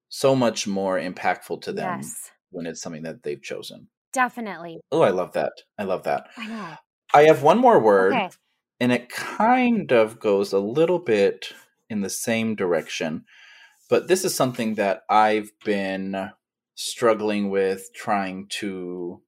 so 0.08 0.34
much 0.36 0.66
more 0.66 0.98
impactful 0.98 1.62
to 1.62 1.72
them 1.72 1.98
Yes, 1.98 2.30
when 2.50 2.66
it's 2.66 2.80
something 2.82 3.02
that 3.02 3.22
they've 3.22 3.42
chosen. 3.42 3.88
definitely. 4.12 4.80
Oh, 4.92 5.02
I 5.02 5.10
love 5.10 5.32
that. 5.32 5.52
I 5.78 5.84
love 5.84 6.04
that. 6.04 6.28
I 6.36 6.46
know. 6.46 6.76
I 7.14 7.24
have 7.24 7.42
one 7.42 7.58
more 7.58 7.80
word, 7.80 8.12
Okay. 8.12 8.30
and 8.80 8.92
it 8.92 9.08
kind 9.08 9.92
of 9.92 10.20
goes 10.20 10.52
a 10.52 10.58
little 10.58 10.98
bit 10.98 11.52
in 11.90 12.00
the 12.02 12.10
same 12.10 12.54
direction, 12.56 13.24
but 13.90 14.08
this 14.08 14.24
is 14.24 14.34
something 14.34 14.74
that 14.74 15.02
I've 15.10 15.50
been 15.64 16.30
struggling 16.74 17.50
with 17.50 17.88
trying 17.94 18.48
to 18.60 19.22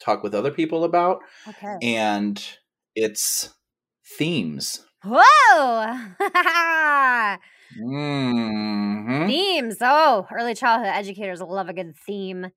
talk 0.00 0.22
with 0.22 0.34
other 0.34 0.50
people 0.52 0.84
about, 0.84 1.20
Okay. 1.46 1.82
and 1.82 2.42
it's 2.94 3.50
themes. 4.18 4.86
Whoa! 5.04 5.96
hmm 7.74 9.28
Themes. 9.28 9.78
Oh, 9.80 10.26
early 10.32 10.54
childhood 10.54 10.88
educators 10.94 11.40
love 11.40 11.68
a 11.68 11.72
good 11.72 11.96
theme. 11.96 12.48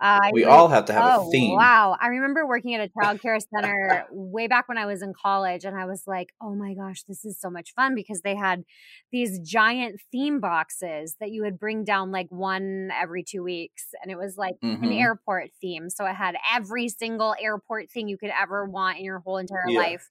Uh, 0.00 0.18
I 0.24 0.30
We 0.32 0.44
all 0.44 0.68
have 0.68 0.86
to 0.86 0.92
have 0.92 1.20
oh, 1.20 1.28
a 1.28 1.30
theme. 1.30 1.56
Wow. 1.56 1.96
I 2.00 2.08
remember 2.08 2.46
working 2.46 2.74
at 2.74 2.80
a 2.80 2.90
child 3.00 3.22
care 3.22 3.38
center 3.38 4.04
way 4.10 4.48
back 4.48 4.68
when 4.68 4.76
I 4.76 4.86
was 4.86 5.02
in 5.02 5.12
college, 5.14 5.64
and 5.64 5.76
I 5.76 5.86
was 5.86 6.02
like, 6.06 6.34
oh 6.42 6.54
my 6.54 6.74
gosh, 6.74 7.04
this 7.04 7.24
is 7.24 7.40
so 7.40 7.48
much 7.48 7.72
fun 7.74 7.94
because 7.94 8.20
they 8.22 8.34
had 8.34 8.64
these 9.12 9.38
giant 9.40 10.00
theme 10.10 10.40
boxes 10.40 11.16
that 11.20 11.30
you 11.30 11.42
would 11.42 11.58
bring 11.58 11.84
down 11.84 12.10
like 12.10 12.26
one 12.30 12.90
every 12.92 13.22
two 13.22 13.42
weeks. 13.44 13.86
And 14.02 14.10
it 14.10 14.18
was 14.18 14.36
like 14.36 14.56
an 14.62 14.80
Mhm. 14.82 15.00
airport 15.00 15.50
theme. 15.60 15.88
So 15.90 16.04
it 16.06 16.14
had 16.14 16.34
every 16.52 16.88
single 16.88 17.34
airport 17.40 17.90
thing 17.90 18.08
you 18.08 18.18
could 18.18 18.32
ever 18.38 18.64
want 18.66 18.98
in 18.98 19.04
your 19.04 19.20
whole 19.20 19.38
entire 19.38 19.68
Yeah. 19.68 19.78
life 19.80 20.10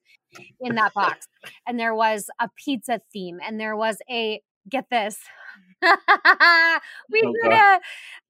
in 0.62 0.76
that 0.76 0.94
box. 0.94 1.28
and 1.68 1.78
there 1.80 1.94
was 1.94 2.30
a 2.40 2.50
pizza 2.56 3.02
theme, 3.12 3.40
and 3.46 3.60
there 3.60 3.76
was 3.76 3.98
a 4.10 4.42
get 4.70 4.86
this. 4.90 5.18
we 7.12 7.22
Oh, 7.24 7.34
did 7.44 7.52
a 7.54 7.80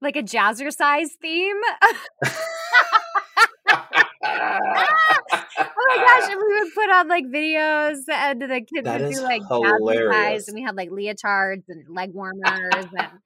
like 0.00 0.16
a 0.16 0.22
jazzercise 0.22 1.10
theme. 1.20 1.56
Oh 5.76 5.84
my 5.88 5.98
gosh, 5.98 6.30
and 6.30 6.38
we 6.46 6.58
would 6.60 6.74
put 6.74 6.90
on 6.90 7.08
like 7.08 7.24
videos 7.26 7.98
and 8.08 8.40
the 8.42 8.60
kids 8.72 8.84
That 8.84 9.00
would 9.00 9.08
do 9.08 9.20
like 9.22 9.42
jazzercise 9.62 10.46
and 10.48 10.54
we 10.54 10.62
had 10.62 10.76
like 10.76 10.90
leotards 10.90 11.64
and 11.68 11.84
leg 11.88 12.10
warmers 12.12 12.86
and 12.96 13.20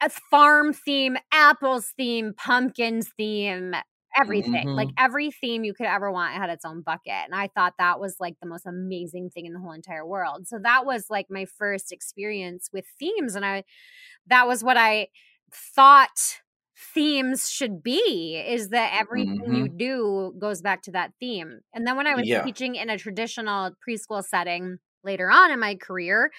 a 0.00 0.08
farm 0.30 0.72
theme, 0.72 1.16
apples 1.32 1.92
theme, 1.96 2.32
pumpkins 2.36 3.10
theme, 3.16 3.74
everything. 4.16 4.66
Like 4.76 4.88
Mm-hmm. 4.88 4.94
every 4.98 5.30
theme 5.30 5.64
you 5.64 5.74
could 5.74 5.86
ever 5.86 6.10
want 6.10 6.34
had 6.34 6.50
its 6.50 6.64
own 6.64 6.82
bucket. 6.82 7.12
And 7.12 7.34
I 7.34 7.48
thought 7.48 7.74
that 7.78 8.00
was 8.00 8.16
like 8.20 8.34
the 8.40 8.48
most 8.48 8.66
amazing 8.66 9.30
thing 9.30 9.46
in 9.46 9.52
the 9.52 9.60
whole 9.60 9.72
entire 9.72 10.06
world. 10.06 10.46
So 10.48 10.58
that 10.62 10.86
was 10.86 11.06
like 11.10 11.26
my 11.30 11.44
first 11.44 11.92
experience 11.92 12.70
with 12.72 12.84
themes. 12.98 13.34
And 13.34 13.44
I, 13.44 13.64
that 14.26 14.46
was 14.46 14.64
what 14.64 14.76
I 14.76 15.08
thought 15.52 16.40
themes 16.94 17.50
should 17.50 17.82
be 17.82 18.36
is 18.46 18.68
that 18.70 18.96
everything 18.98 19.52
you 19.54 19.68
do 19.68 20.34
goes 20.38 20.62
back 20.62 20.82
to 20.82 20.92
that 20.92 21.12
theme. 21.20 21.60
And 21.74 21.86
then 21.86 21.96
when 21.96 22.06
I 22.06 22.14
was 22.14 22.24
Mm-hmm. 22.24 22.28
Yeah. 22.28 22.44
teaching 22.44 22.76
in 22.76 22.90
a 22.90 22.98
traditional 22.98 23.72
preschool 23.86 24.24
setting 24.24 24.78
later 25.04 25.30
on 25.30 25.50
in 25.50 25.60
my 25.60 25.74
career, 25.76 26.30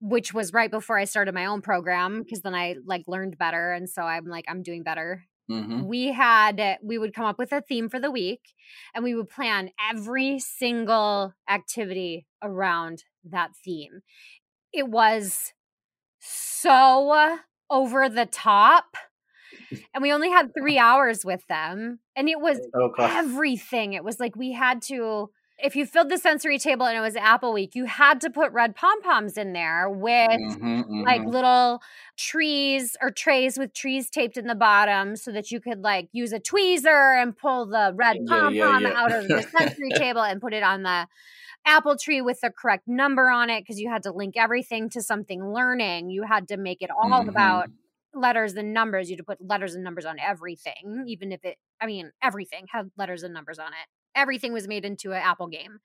which 0.00 0.34
was 0.34 0.52
right 0.52 0.70
before 0.70 0.98
I 0.98 1.04
started 1.04 1.34
my 1.34 1.46
own 1.46 1.62
program 1.62 2.22
because 2.22 2.42
then 2.42 2.54
I 2.54 2.76
like 2.84 3.04
learned 3.06 3.38
better 3.38 3.72
and 3.72 3.88
so 3.88 4.02
I'm 4.02 4.26
like 4.26 4.44
I'm 4.48 4.62
doing 4.62 4.82
better. 4.82 5.24
Hmm 5.48 5.80
We 5.80 6.08
had 6.12 6.78
we 6.82 6.98
would 6.98 7.14
come 7.14 7.26
up 7.26 7.38
with 7.38 7.52
a 7.52 7.60
theme 7.60 7.88
for 7.88 8.00
the 8.00 8.10
week 8.10 8.54
and 8.94 9.04
we 9.04 9.14
would 9.14 9.28
plan 9.28 9.70
every 9.80 10.38
single 10.38 11.34
activity 11.48 12.26
around 12.42 13.04
that 13.24 13.54
theme. 13.56 14.00
It 14.72 14.88
was 14.88 15.52
so 16.20 17.38
over 17.70 18.08
the 18.08 18.26
top 18.26 18.96
and 19.94 20.02
we 20.02 20.12
only 20.12 20.30
had 20.30 20.52
3 20.58 20.78
hours 20.78 21.24
with 21.24 21.46
them 21.48 22.00
and 22.14 22.28
it 22.28 22.40
was 22.40 22.60
Oh 22.74 22.92
everything. 23.00 23.92
It 23.92 24.04
was 24.04 24.20
like 24.20 24.36
we 24.36 24.52
had 24.52 24.82
to 24.82 25.30
if 25.58 25.76
you 25.76 25.86
filled 25.86 26.10
the 26.10 26.18
sensory 26.18 26.58
table 26.58 26.86
and 26.86 26.96
it 26.96 27.00
was 27.00 27.16
Apple 27.16 27.52
Week, 27.52 27.74
you 27.74 27.86
had 27.86 28.20
to 28.22 28.30
put 28.30 28.52
red 28.52 28.74
pom 28.76 29.00
poms 29.02 29.36
in 29.36 29.52
there 29.52 29.88
with 29.90 30.38
Mhm, 30.38 30.84
like 31.06 31.22
mhm. 31.22 31.26
little 31.26 31.80
trees 32.18 32.96
or 33.00 33.10
trays 33.10 33.58
with 33.58 33.72
trees 33.74 34.10
taped 34.10 34.36
in 34.36 34.46
the 34.46 34.54
bottom 34.56 35.16
so 35.16 35.30
that 35.32 35.50
you 35.50 35.60
could 35.60 35.80
like 35.82 36.08
use 36.12 36.32
a 36.32 36.40
tweezer 36.40 37.20
and 37.22 37.36
pull 37.36 37.66
the 37.66 37.92
red 37.96 38.24
Yeah, 38.24 38.26
pom 38.26 38.56
yeah, 38.56 38.68
pom 38.68 38.84
yeah. 38.84 38.94
out 38.96 39.12
of 39.12 39.32
the 39.34 39.42
sensory 39.56 39.92
table 39.92 40.22
and 40.22 40.40
put 40.40 40.52
it 40.54 40.62
on 40.64 40.82
the 40.82 41.06
apple 41.66 41.96
tree 41.96 42.20
with 42.20 42.40
the 42.40 42.50
correct 42.50 42.84
number 42.88 43.30
on 43.30 43.50
it 43.50 43.62
because 43.62 43.80
you 43.80 43.90
had 43.90 44.02
to 44.04 44.12
link 44.12 44.36
everything 44.36 44.88
to 44.90 45.02
something 45.02 45.52
learning. 45.52 46.10
You 46.10 46.24
had 46.24 46.48
to 46.48 46.56
make 46.56 46.82
it 46.82 46.90
all 46.90 47.24
Mhm. 47.24 47.28
about 47.28 47.68
letters 48.14 48.54
and 48.54 48.72
numbers. 48.72 49.10
You 49.10 49.14
had 49.14 49.18
to 49.18 49.24
put 49.24 49.40
letters 49.46 49.74
and 49.74 49.84
numbers 49.84 50.06
on 50.06 50.18
everything, 50.18 51.04
even 51.08 51.32
if 51.32 51.44
it, 51.44 51.58
I 51.80 51.86
mean, 51.86 52.12
everything 52.22 52.66
had 52.72 52.90
letters 52.96 53.22
and 53.22 53.34
numbers 53.34 53.58
on 53.58 53.68
it. 53.68 53.88
Everything 54.16 54.52
was 54.52 54.66
made 54.66 54.84
into 54.84 55.12
an 55.12 55.22
Apple 55.22 55.46
game. 55.46 55.78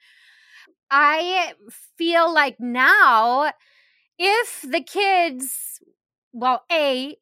I 0.89 1.53
feel 1.97 2.33
like 2.33 2.59
now, 2.59 3.51
if 4.17 4.65
the 4.67 4.81
kids, 4.81 5.79
well, 6.33 6.63
A, 6.71 7.15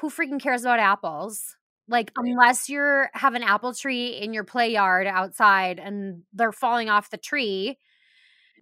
who 0.00 0.10
freaking 0.10 0.40
cares 0.40 0.62
about 0.62 0.78
apples? 0.80 1.56
Like, 1.88 2.10
unless 2.16 2.68
you're 2.68 3.10
have 3.14 3.34
an 3.34 3.44
apple 3.44 3.72
tree 3.72 4.08
in 4.08 4.32
your 4.32 4.42
play 4.44 4.72
yard 4.72 5.06
outside 5.06 5.78
and 5.78 6.22
they're 6.32 6.52
falling 6.52 6.88
off 6.88 7.10
the 7.10 7.16
tree, 7.16 7.78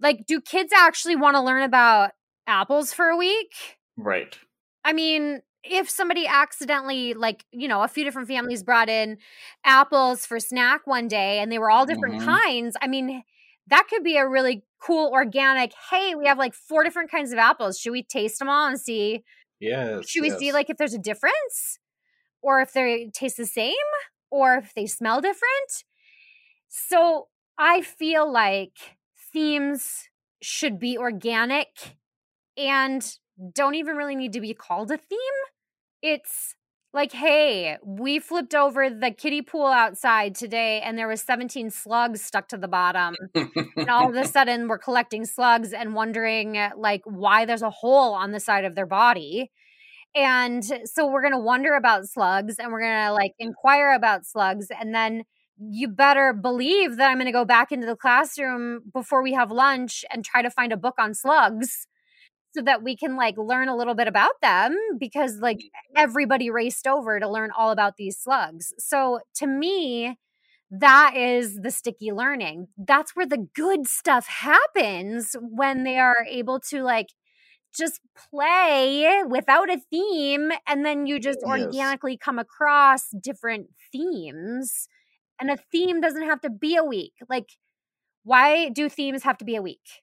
like, 0.00 0.26
do 0.26 0.40
kids 0.40 0.72
actually 0.74 1.16
want 1.16 1.36
to 1.36 1.40
learn 1.42 1.62
about 1.62 2.12
apples 2.46 2.92
for 2.92 3.08
a 3.08 3.16
week? 3.16 3.78
Right. 3.96 4.36
I 4.84 4.92
mean, 4.92 5.40
if 5.64 5.88
somebody 5.90 6.26
accidentally, 6.26 7.14
like, 7.14 7.44
you 7.52 7.68
know, 7.68 7.82
a 7.82 7.88
few 7.88 8.04
different 8.04 8.28
families 8.28 8.62
brought 8.62 8.88
in 8.88 9.18
apples 9.64 10.26
for 10.26 10.38
snack 10.40 10.86
one 10.86 11.08
day 11.08 11.38
and 11.40 11.50
they 11.50 11.58
were 11.58 11.70
all 11.70 11.86
different 11.86 12.18
Mhm. 12.18 12.38
kinds, 12.46 12.76
I 12.82 12.86
mean, 12.88 13.22
that 13.68 13.86
could 13.88 14.04
be 14.04 14.16
a 14.16 14.28
really 14.28 14.64
cool 14.80 15.10
organic. 15.12 15.72
Hey, 15.90 16.14
we 16.14 16.26
have 16.26 16.38
like 16.38 16.54
four 16.54 16.84
different 16.84 17.10
kinds 17.10 17.32
of 17.32 17.38
apples. 17.38 17.78
Should 17.78 17.92
we 17.92 18.02
taste 18.02 18.38
them 18.38 18.48
all 18.48 18.66
and 18.68 18.78
see? 18.80 19.24
Yes. 19.60 20.06
Should 20.06 20.22
we 20.22 20.30
see 20.30 20.52
like 20.52 20.70
if 20.70 20.76
there's 20.76 20.94
a 20.94 20.98
difference 20.98 21.78
or 22.42 22.60
if 22.60 22.72
they 22.72 23.10
taste 23.14 23.36
the 23.38 23.46
same 23.46 23.74
or 24.30 24.56
if 24.56 24.74
they 24.74 24.86
smell 24.86 25.20
different? 25.20 25.84
So 26.68 27.28
I 27.58 27.82
feel 27.82 28.30
like 28.30 28.98
themes 29.32 30.08
should 30.42 30.78
be 30.78 30.98
organic 30.98 31.96
and 32.56 33.04
don't 33.52 33.74
even 33.76 33.96
really 33.96 34.16
need 34.16 34.34
to 34.34 34.40
be 34.40 34.54
called 34.54 34.90
a 34.92 34.98
theme. 34.98 35.18
It's 36.04 36.54
like, 36.92 37.12
hey, 37.12 37.78
we 37.82 38.18
flipped 38.18 38.54
over 38.54 38.90
the 38.90 39.10
kiddie 39.10 39.40
pool 39.40 39.68
outside 39.68 40.34
today 40.34 40.82
and 40.82 40.98
there 40.98 41.08
was 41.08 41.22
17 41.22 41.70
slugs 41.70 42.20
stuck 42.20 42.46
to 42.48 42.58
the 42.58 42.68
bottom. 42.68 43.16
and 43.34 43.88
all 43.88 44.10
of 44.10 44.14
a 44.14 44.28
sudden 44.28 44.68
we're 44.68 44.76
collecting 44.76 45.24
slugs 45.24 45.72
and 45.72 45.94
wondering 45.94 46.58
uh, 46.58 46.72
like 46.76 47.00
why 47.06 47.46
there's 47.46 47.62
a 47.62 47.70
hole 47.70 48.12
on 48.12 48.32
the 48.32 48.38
side 48.38 48.66
of 48.66 48.74
their 48.74 48.84
body. 48.84 49.50
And 50.14 50.62
so 50.84 51.10
we're 51.10 51.22
going 51.22 51.32
to 51.32 51.40
wonder 51.40 51.74
about 51.74 52.04
slugs 52.04 52.56
and 52.58 52.70
we're 52.70 52.82
going 52.82 53.06
to 53.06 53.12
like 53.14 53.32
inquire 53.38 53.94
about 53.94 54.26
slugs 54.26 54.66
and 54.78 54.94
then 54.94 55.22
you 55.58 55.88
better 55.88 56.34
believe 56.34 56.98
that 56.98 57.08
I'm 57.08 57.16
going 57.16 57.26
to 57.26 57.32
go 57.32 57.46
back 57.46 57.72
into 57.72 57.86
the 57.86 57.96
classroom 57.96 58.80
before 58.92 59.22
we 59.22 59.32
have 59.32 59.50
lunch 59.50 60.04
and 60.12 60.22
try 60.22 60.42
to 60.42 60.50
find 60.50 60.70
a 60.70 60.76
book 60.76 60.96
on 60.98 61.14
slugs 61.14 61.86
so 62.54 62.62
that 62.62 62.82
we 62.82 62.96
can 62.96 63.16
like 63.16 63.36
learn 63.36 63.68
a 63.68 63.76
little 63.76 63.94
bit 63.94 64.08
about 64.08 64.40
them 64.42 64.76
because 64.98 65.38
like 65.40 65.60
everybody 65.96 66.50
raced 66.50 66.86
over 66.86 67.18
to 67.18 67.28
learn 67.28 67.50
all 67.56 67.70
about 67.70 67.96
these 67.96 68.18
slugs. 68.18 68.72
So 68.78 69.20
to 69.36 69.46
me, 69.46 70.18
that 70.70 71.14
is 71.16 71.60
the 71.62 71.70
sticky 71.70 72.12
learning. 72.12 72.68
That's 72.76 73.14
where 73.16 73.26
the 73.26 73.46
good 73.54 73.86
stuff 73.88 74.26
happens 74.26 75.36
when 75.40 75.84
they 75.84 75.98
are 75.98 76.26
able 76.28 76.60
to 76.70 76.82
like 76.82 77.08
just 77.76 78.00
play 78.30 79.22
without 79.28 79.70
a 79.70 79.80
theme 79.90 80.52
and 80.66 80.84
then 80.86 81.06
you 81.06 81.18
just 81.20 81.42
Yes. 81.44 81.44
organically 81.44 82.16
come 82.16 82.38
across 82.38 83.10
different 83.20 83.68
themes. 83.92 84.88
And 85.40 85.50
a 85.50 85.58
theme 85.72 86.00
doesn't 86.00 86.22
have 86.24 86.40
to 86.42 86.50
be 86.50 86.76
a 86.76 86.84
week. 86.84 87.14
Like 87.28 87.50
why 88.24 88.68
do 88.70 88.88
themes 88.88 89.22
have 89.24 89.38
to 89.38 89.44
be 89.44 89.56
a 89.56 89.62
week? 89.62 90.02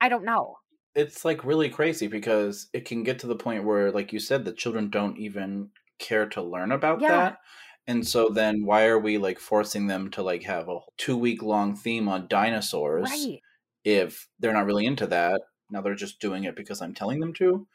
I 0.00 0.08
don't 0.08 0.24
know. 0.24 0.56
It's 0.94 1.24
like 1.24 1.44
really 1.44 1.68
crazy 1.68 2.06
because 2.08 2.68
it 2.72 2.84
can 2.84 3.02
get 3.02 3.20
to 3.20 3.26
the 3.26 3.36
point 3.36 3.64
where, 3.64 3.90
like 3.92 4.12
you 4.12 4.20
said, 4.20 4.44
the 4.44 4.52
children 4.52 4.90
don't 4.90 5.18
even 5.18 5.70
care 5.98 6.26
to 6.30 6.42
learn 6.42 6.72
about 6.72 7.00
Yeah. 7.00 7.08
that. 7.08 7.38
And 7.86 8.06
so 8.06 8.28
then 8.28 8.64
why 8.64 8.86
are 8.86 8.98
we 8.98 9.18
like 9.18 9.38
forcing 9.38 9.86
them 9.86 10.10
to 10.12 10.22
like 10.22 10.42
have 10.44 10.68
a 10.68 10.78
two 10.98 11.16
week 11.16 11.42
long 11.42 11.74
theme 11.76 12.08
on 12.08 12.28
dinosaurs 12.28 13.10
Right. 13.10 13.40
if 13.84 14.28
they're 14.38 14.52
not 14.52 14.66
really 14.66 14.86
into 14.86 15.06
that? 15.08 15.40
Now 15.70 15.80
they're 15.82 15.94
just 15.94 16.20
doing 16.20 16.44
it 16.44 16.56
because 16.56 16.80
I'm 16.82 16.94
telling 16.94 17.20
them 17.20 17.32
to. 17.34 17.66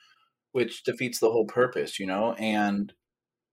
which 0.52 0.84
defeats 0.84 1.19
the 1.19 1.32
whole 1.32 1.45
purpose, 1.45 1.99
you 1.99 2.06
know? 2.08 2.34
And 2.34 2.93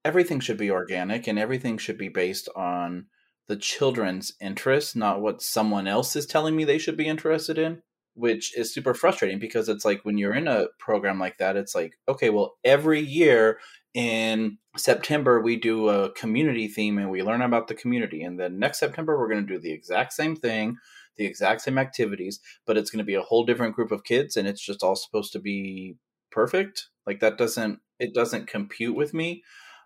everything 0.05 0.39
should 0.39 0.57
be 0.57 0.71
organic 0.71 1.27
and 1.27 1.39
everything 1.39 1.77
should 1.77 1.97
be 1.97 2.09
based 2.09 2.49
on 2.55 3.07
the 3.47 3.55
children's 3.57 4.33
interests, 4.41 4.95
not 4.95 5.21
what 5.21 5.41
someone 5.41 5.87
else 5.87 6.15
is 6.15 6.25
telling 6.25 6.55
me 6.55 6.63
they 6.63 6.77
should 6.77 6.97
be 6.97 7.07
interested 7.07 7.57
in, 7.57 7.81
which 8.13 8.57
is 8.57 8.73
super 8.73 8.93
frustrating 8.93 9.39
because 9.39 9.69
it's 9.69 9.85
like 9.85 10.01
when 10.03 10.17
you're 10.17 10.33
in 10.33 10.47
a 10.47 10.67
program 10.79 11.19
like 11.19 11.37
that, 11.37 11.55
it's 11.55 11.73
like, 11.73 11.97
okay, 12.07 12.29
well, 12.29 12.57
every 12.63 12.99
year 12.99 13.59
in 13.93 14.57
September, 14.77 15.41
we 15.41 15.55
do 15.55 15.89
a 15.89 16.11
community 16.11 16.67
theme 16.67 16.97
and 16.97 17.09
we 17.09 17.23
learn 17.23 17.41
about 17.41 17.67
the 17.67 17.73
community. 17.73 18.23
And 18.23 18.39
then 18.39 18.59
next 18.59 18.79
September, 18.79 19.17
we're 19.17 19.29
going 19.29 19.45
to 19.45 19.53
do 19.53 19.59
the 19.59 19.71
exact 19.71 20.13
same 20.13 20.35
thing, 20.35 20.77
the 21.17 21.25
exact 21.25 21.61
same 21.61 21.77
activities, 21.77 22.39
but 22.65 22.77
it's 22.77 22.89
going 22.89 22.99
to 22.99 23.05
be 23.05 23.15
a 23.15 23.21
whole 23.21 23.45
different 23.45 23.75
group 23.75 23.91
of 23.91 24.03
kids 24.03 24.37
and 24.37 24.47
it's 24.47 24.61
just 24.61 24.83
all 24.83 24.95
supposed 24.95 25.33
to 25.33 25.39
be 25.39 25.95
perfect. 26.31 26.87
Like 27.05 27.19
that 27.21 27.37
doesn't, 27.37 27.79
it 27.99 28.13
doesn't 28.13 28.47
compute 28.47 28.95
with 28.95 29.13
me 29.13 29.43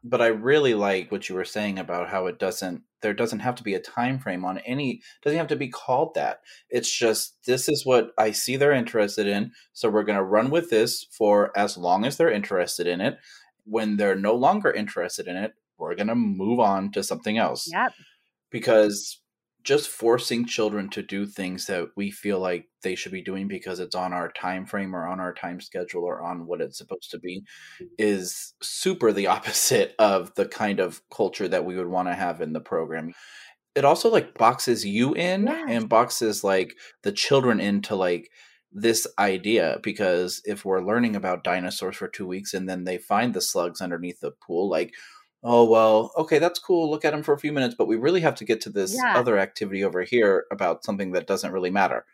but 0.07 0.21
I 0.21 0.27
really 0.27 0.75
like 0.75 1.11
what 1.11 1.27
you 1.27 1.35
were 1.35 1.43
saying 1.43 1.79
about 1.79 2.09
how 2.09 2.27
it 2.27 2.38
doesn't 2.38 2.83
there 3.05 3.13
doesn't 3.13 3.41
have 3.41 3.53
to 3.53 3.63
be 3.63 3.75
a 3.75 3.79
time 3.79 4.17
frame 4.17 4.43
on 4.43 4.57
any 4.65 4.99
doesn't 5.21 5.37
have 5.37 5.45
to 5.45 5.55
be 5.55 5.67
called 5.67 6.15
that. 6.15 6.39
It's 6.71 6.91
just 6.91 7.35
this 7.45 7.69
is 7.69 7.85
what 7.85 8.09
I 8.17 8.31
see 8.31 8.55
they're 8.55 8.71
interested 8.71 9.27
in, 9.27 9.51
so 9.73 9.91
we're 9.91 10.03
going 10.03 10.17
to 10.17 10.23
run 10.23 10.49
with 10.49 10.71
this 10.71 11.05
for 11.11 11.55
as 11.55 11.77
long 11.77 12.03
as 12.03 12.17
they're 12.17 12.31
interested 12.31 12.87
in 12.87 13.01
it. 13.01 13.19
When 13.63 13.97
they're 13.97 14.15
no 14.15 14.33
longer 14.33 14.71
interested 14.71 15.27
in 15.27 15.35
it, 15.35 15.53
we're 15.77 15.93
going 15.93 16.07
to 16.07 16.15
move 16.15 16.59
on 16.59 16.91
to 16.93 17.03
something 17.03 17.37
else. 17.37 17.69
Yep. 17.71 17.93
Because 18.49 19.21
just 19.65 19.89
forcing 19.89 20.45
children 20.45 20.89
to 20.89 21.01
do 21.01 21.25
things 21.25 21.65
that 21.65 21.89
we 21.95 22.12
feel 22.12 22.39
like 22.39 22.67
they 22.84 22.93
should 22.93 23.12
be 23.12 23.23
doing 23.23 23.47
because 23.47 23.80
it's 23.80 23.95
on 23.95 24.13
our 24.13 24.32
time 24.32 24.65
frame 24.65 24.95
or 24.95 25.08
on 25.08 25.19
our 25.19 25.34
time 25.34 25.60
schedule 25.60 26.04
or 26.04 26.21
on 26.21 26.45
what 26.45 26.62
it's 26.62 26.78
supposed 26.78 27.10
to 27.10 27.19
be 27.19 27.43
is 27.97 28.54
super 28.62 29.12
the 29.12 29.28
opposite 29.36 29.95
of 29.97 30.34
the 30.36 30.45
kind 30.45 30.80
of 30.80 31.01
culture 31.13 31.47
that 31.47 31.65
we 31.65 31.75
would 31.75 31.88
want 31.88 32.08
to 32.08 32.13
have 32.13 32.41
in 32.41 32.54
the 32.54 32.62
program 32.62 33.12
it 33.73 33.84
also 33.84 34.10
like 34.10 34.38
boxes 34.38 34.86
you 34.86 35.13
in 35.15 35.47
yes. 35.47 35.65
and 35.67 35.89
boxes 35.89 36.43
like 36.43 36.75
the 37.04 37.12
children 37.12 37.60
into 37.60 37.95
like 37.95 38.30
this 38.71 39.08
idea 39.17 39.80
because 39.82 40.41
if 40.45 40.63
we're 40.63 40.86
learning 40.86 41.15
about 41.15 41.43
dinosaurs 41.43 41.95
for 41.95 42.08
two 42.08 42.28
weeks 42.28 42.54
and 42.54 42.69
then 42.69 42.84
they 42.84 42.97
find 42.97 43.34
the 43.34 43.41
slugs 43.41 43.82
underneath 43.82 44.19
the 44.19 44.32
pool 44.45 44.69
like 44.69 44.93
oh 45.45 45.63
well 45.63 46.12
okay 46.17 46.39
that's 46.39 46.60
cool 46.60 46.89
look 46.89 47.05
at 47.05 47.12
them 47.12 47.23
for 47.23 47.34
a 47.34 47.39
few 47.39 47.53
minutes 47.53 47.75
but 47.77 47.88
we 47.88 47.95
really 47.95 48.21
have 48.21 48.36
to 48.36 48.43
get 48.43 48.60
to 48.60 48.69
this 48.69 48.95
yeah. 48.95 49.17
other 49.17 49.38
activity 49.38 49.84
over 49.84 50.01
here 50.01 50.45
about 50.51 50.84
something 50.84 51.12
that 51.12 51.27
doesn't 51.27 51.53
really 51.53 51.69
matter. 51.69 52.05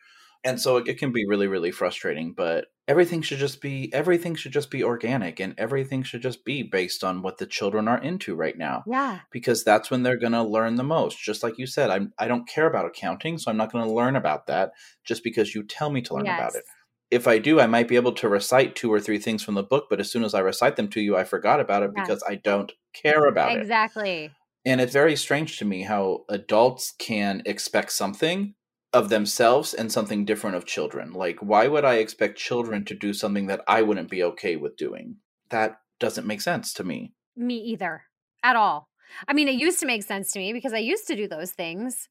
And 0.44 0.60
so 0.60 0.78
it, 0.78 0.88
it, 0.88 0.98
can 0.98 1.12
be 1.12 1.28
really 1.28 1.48
really 1.48 1.72
frustrating 1.72 2.34
but 2.34 2.66
everything 2.88 3.22
should 3.22 3.38
just 3.38 3.62
be 3.62 3.94
everything 3.94 4.34
should 4.34 4.52
just 4.52 4.72
be 4.72 4.84
organic 4.84 5.40
and 5.40 5.54
everything 5.58 6.02
should 6.02 6.24
just 6.24 6.44
be 6.44 6.64
based 6.64 7.04
on 7.04 7.22
what 7.22 7.38
the 7.38 7.46
children 7.46 7.88
are 7.88 8.02
into 8.02 8.36
right 8.36 8.58
now 8.58 8.84
yeah. 8.88 9.20
because 9.32 9.64
that's 9.64 9.92
when 9.92 10.02
they're 10.02 10.18
going 10.18 10.32
to 10.32 10.44
learn 10.44 10.76
the 10.76 10.84
most. 10.84 11.20
Just 11.20 11.44
like 11.44 11.60
you 11.60 11.68
said 11.68 11.92
I'm, 11.92 12.12
i 12.18 12.28
don't 12.28 12.48
care 12.48 12.66
about 12.66 12.88
accounting 12.88 13.38
so 13.38 13.52
i'm 13.52 13.58
not 13.58 13.72
going 13.72 13.86
to 13.86 13.94
learn 13.94 14.16
about 14.16 14.48
that 14.48 14.72
just 15.04 15.24
because 15.24 15.54
you 15.54 15.64
tell 15.64 15.92
me 15.92 16.02
to 16.02 16.16
learn 16.16 16.26
yes. 16.26 16.40
about 16.40 16.56
it. 16.56 16.66
If 17.12 17.28
I 17.28 17.38
do, 17.38 17.60
I 17.60 17.68
might 17.68 17.90
be 17.90 17.98
able 17.98 18.14
to 18.14 18.30
recite 18.30 18.76
two 18.76 18.92
or 18.92 19.00
three 19.00 19.20
things 19.20 19.44
from 19.44 19.56
the 19.56 19.64
book, 19.64 19.88
but 19.90 20.00
as 20.00 20.10
soon 20.10 20.24
as 20.24 20.34
I 20.34 20.40
recite 20.40 20.78
them 20.78 20.88
to 20.90 21.02
you, 21.02 21.18
I 21.18 21.26
forgot 21.26 21.60
about 21.60 21.84
it 21.84 21.94
because 21.94 22.24
I 22.28 22.36
don't 22.36 22.72
care 22.94 23.26
about 23.26 23.56
exactly. 23.56 24.10
it. 24.10 24.14
Exactly. 24.26 24.32
And 24.64 24.82
it's 24.82 24.94
very 24.94 25.16
strange 25.16 25.58
to 25.58 25.66
me 25.66 25.84
how 25.84 26.26
adults 26.30 26.94
can 27.00 27.42
expect 27.46 27.92
something 27.92 28.54
of 28.94 29.10
themselves 29.10 29.74
and 29.74 29.92
something 29.92 30.26
different 30.26 30.56
of 30.56 30.66
children. 30.66 31.14
Like, 31.14 31.40
why 31.40 31.68
would 31.68 31.86
I 31.86 31.96
expect 31.96 32.38
children 32.38 32.86
to 32.86 32.94
do 32.94 33.14
something 33.14 33.48
that 33.48 33.62
I 33.68 33.82
wouldn't 33.82 34.10
be 34.10 34.24
okay 34.24 34.58
with 34.58 34.76
doing? 34.78 35.18
That 35.50 35.78
doesn't 36.00 36.28
make 36.28 36.42
sense 36.42 36.74
to 36.74 36.84
me. 36.84 37.14
Me 37.36 37.56
either, 37.56 38.04
at 38.44 38.56
all. 38.56 38.90
I 39.28 39.34
mean, 39.34 39.48
it 39.48 39.56
used 39.56 39.80
to 39.80 39.86
make 39.86 40.04
sense 40.04 40.32
to 40.34 40.40
me 40.40 40.54
because 40.54 40.74
I 40.74 40.80
used 40.80 41.08
to 41.08 41.16
do 41.16 41.28
those 41.28 41.52
things. 41.52 42.08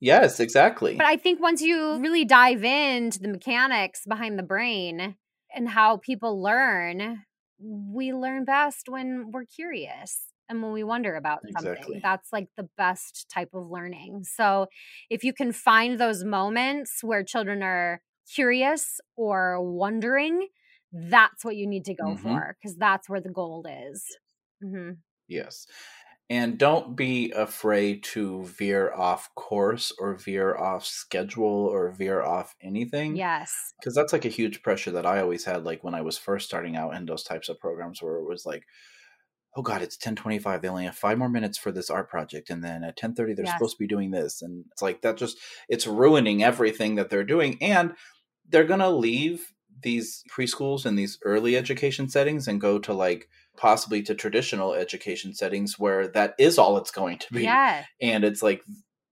Yes, 0.00 0.40
exactly. 0.40 0.96
But 0.96 1.06
I 1.06 1.16
think 1.16 1.40
once 1.40 1.62
you 1.62 1.98
really 1.98 2.24
dive 2.24 2.64
into 2.64 3.18
the 3.18 3.28
mechanics 3.28 4.02
behind 4.06 4.38
the 4.38 4.42
brain 4.42 5.16
and 5.54 5.68
how 5.68 5.96
people 5.96 6.42
learn, 6.42 7.24
we 7.58 8.12
learn 8.12 8.44
best 8.44 8.88
when 8.88 9.30
we're 9.32 9.44
curious 9.44 10.20
and 10.48 10.62
when 10.62 10.72
we 10.72 10.84
wonder 10.84 11.14
about 11.14 11.40
something. 11.52 11.72
Exactly. 11.72 12.00
That's 12.02 12.32
like 12.32 12.48
the 12.56 12.68
best 12.76 13.28
type 13.28 13.50
of 13.54 13.70
learning. 13.70 14.24
So 14.24 14.66
if 15.10 15.24
you 15.24 15.32
can 15.32 15.52
find 15.52 15.98
those 15.98 16.24
moments 16.24 17.02
where 17.02 17.24
children 17.24 17.62
are 17.62 18.00
curious 18.32 19.00
or 19.16 19.60
wondering, 19.60 20.48
that's 20.92 21.44
what 21.44 21.56
you 21.56 21.66
need 21.66 21.84
to 21.86 21.94
go 21.94 22.10
mm-hmm. 22.10 22.22
for 22.22 22.56
because 22.60 22.76
that's 22.76 23.08
where 23.08 23.20
the 23.20 23.30
gold 23.30 23.66
is. 23.88 24.04
Mm-hmm. 24.64 24.92
Yes. 25.28 25.66
And 26.28 26.58
don't 26.58 26.96
be 26.96 27.30
afraid 27.30 28.02
to 28.04 28.44
veer 28.44 28.92
off 28.92 29.32
course 29.36 29.92
or 29.96 30.14
veer 30.14 30.56
off 30.56 30.84
schedule 30.84 31.44
or 31.44 31.92
veer 31.92 32.20
off 32.20 32.56
anything. 32.60 33.14
Yes. 33.14 33.72
Because 33.78 33.94
that's 33.94 34.12
like 34.12 34.24
a 34.24 34.30
huge 34.30 34.60
pressure 34.62 34.90
that 34.90 35.06
I 35.06 35.20
always 35.20 35.44
had, 35.44 35.64
like 35.64 35.84
when 35.84 35.94
I 35.94 36.00
was 36.00 36.18
first 36.18 36.46
starting 36.46 36.74
out 36.74 36.94
in 36.94 37.06
those 37.06 37.22
types 37.22 37.48
of 37.48 37.60
programs 37.60 38.02
where 38.02 38.16
it 38.16 38.28
was 38.28 38.44
like, 38.44 38.64
oh 39.56 39.62
God, 39.62 39.82
it's 39.82 39.96
1025. 39.96 40.62
They 40.62 40.68
only 40.68 40.84
have 40.84 40.96
five 40.96 41.16
more 41.16 41.28
minutes 41.28 41.58
for 41.58 41.70
this 41.70 41.90
art 41.90 42.10
project. 42.10 42.50
And 42.50 42.62
then 42.62 42.82
at 42.82 42.98
1030, 43.00 43.34
they're 43.34 43.44
yes. 43.44 43.54
supposed 43.54 43.76
to 43.76 43.82
be 43.82 43.86
doing 43.86 44.10
this. 44.10 44.42
And 44.42 44.64
it's 44.72 44.82
like 44.82 45.02
that 45.02 45.16
just, 45.16 45.38
it's 45.68 45.86
ruining 45.86 46.42
everything 46.42 46.96
that 46.96 47.08
they're 47.08 47.24
doing. 47.24 47.56
And 47.62 47.92
they're 48.48 48.64
going 48.64 48.80
to 48.80 48.90
leave 48.90 49.52
these 49.82 50.22
preschools 50.30 50.86
and 50.86 50.98
these 50.98 51.18
early 51.24 51.56
education 51.56 52.08
settings 52.08 52.48
and 52.48 52.60
go 52.60 52.78
to 52.78 52.92
like 52.92 53.28
possibly 53.56 54.02
to 54.02 54.14
traditional 54.14 54.74
education 54.74 55.34
settings 55.34 55.78
where 55.78 56.08
that 56.08 56.34
is 56.38 56.58
all 56.58 56.76
it's 56.78 56.90
going 56.90 57.18
to 57.18 57.32
be. 57.32 57.42
Yeah. 57.44 57.84
And 58.00 58.24
it's 58.24 58.42
like 58.42 58.62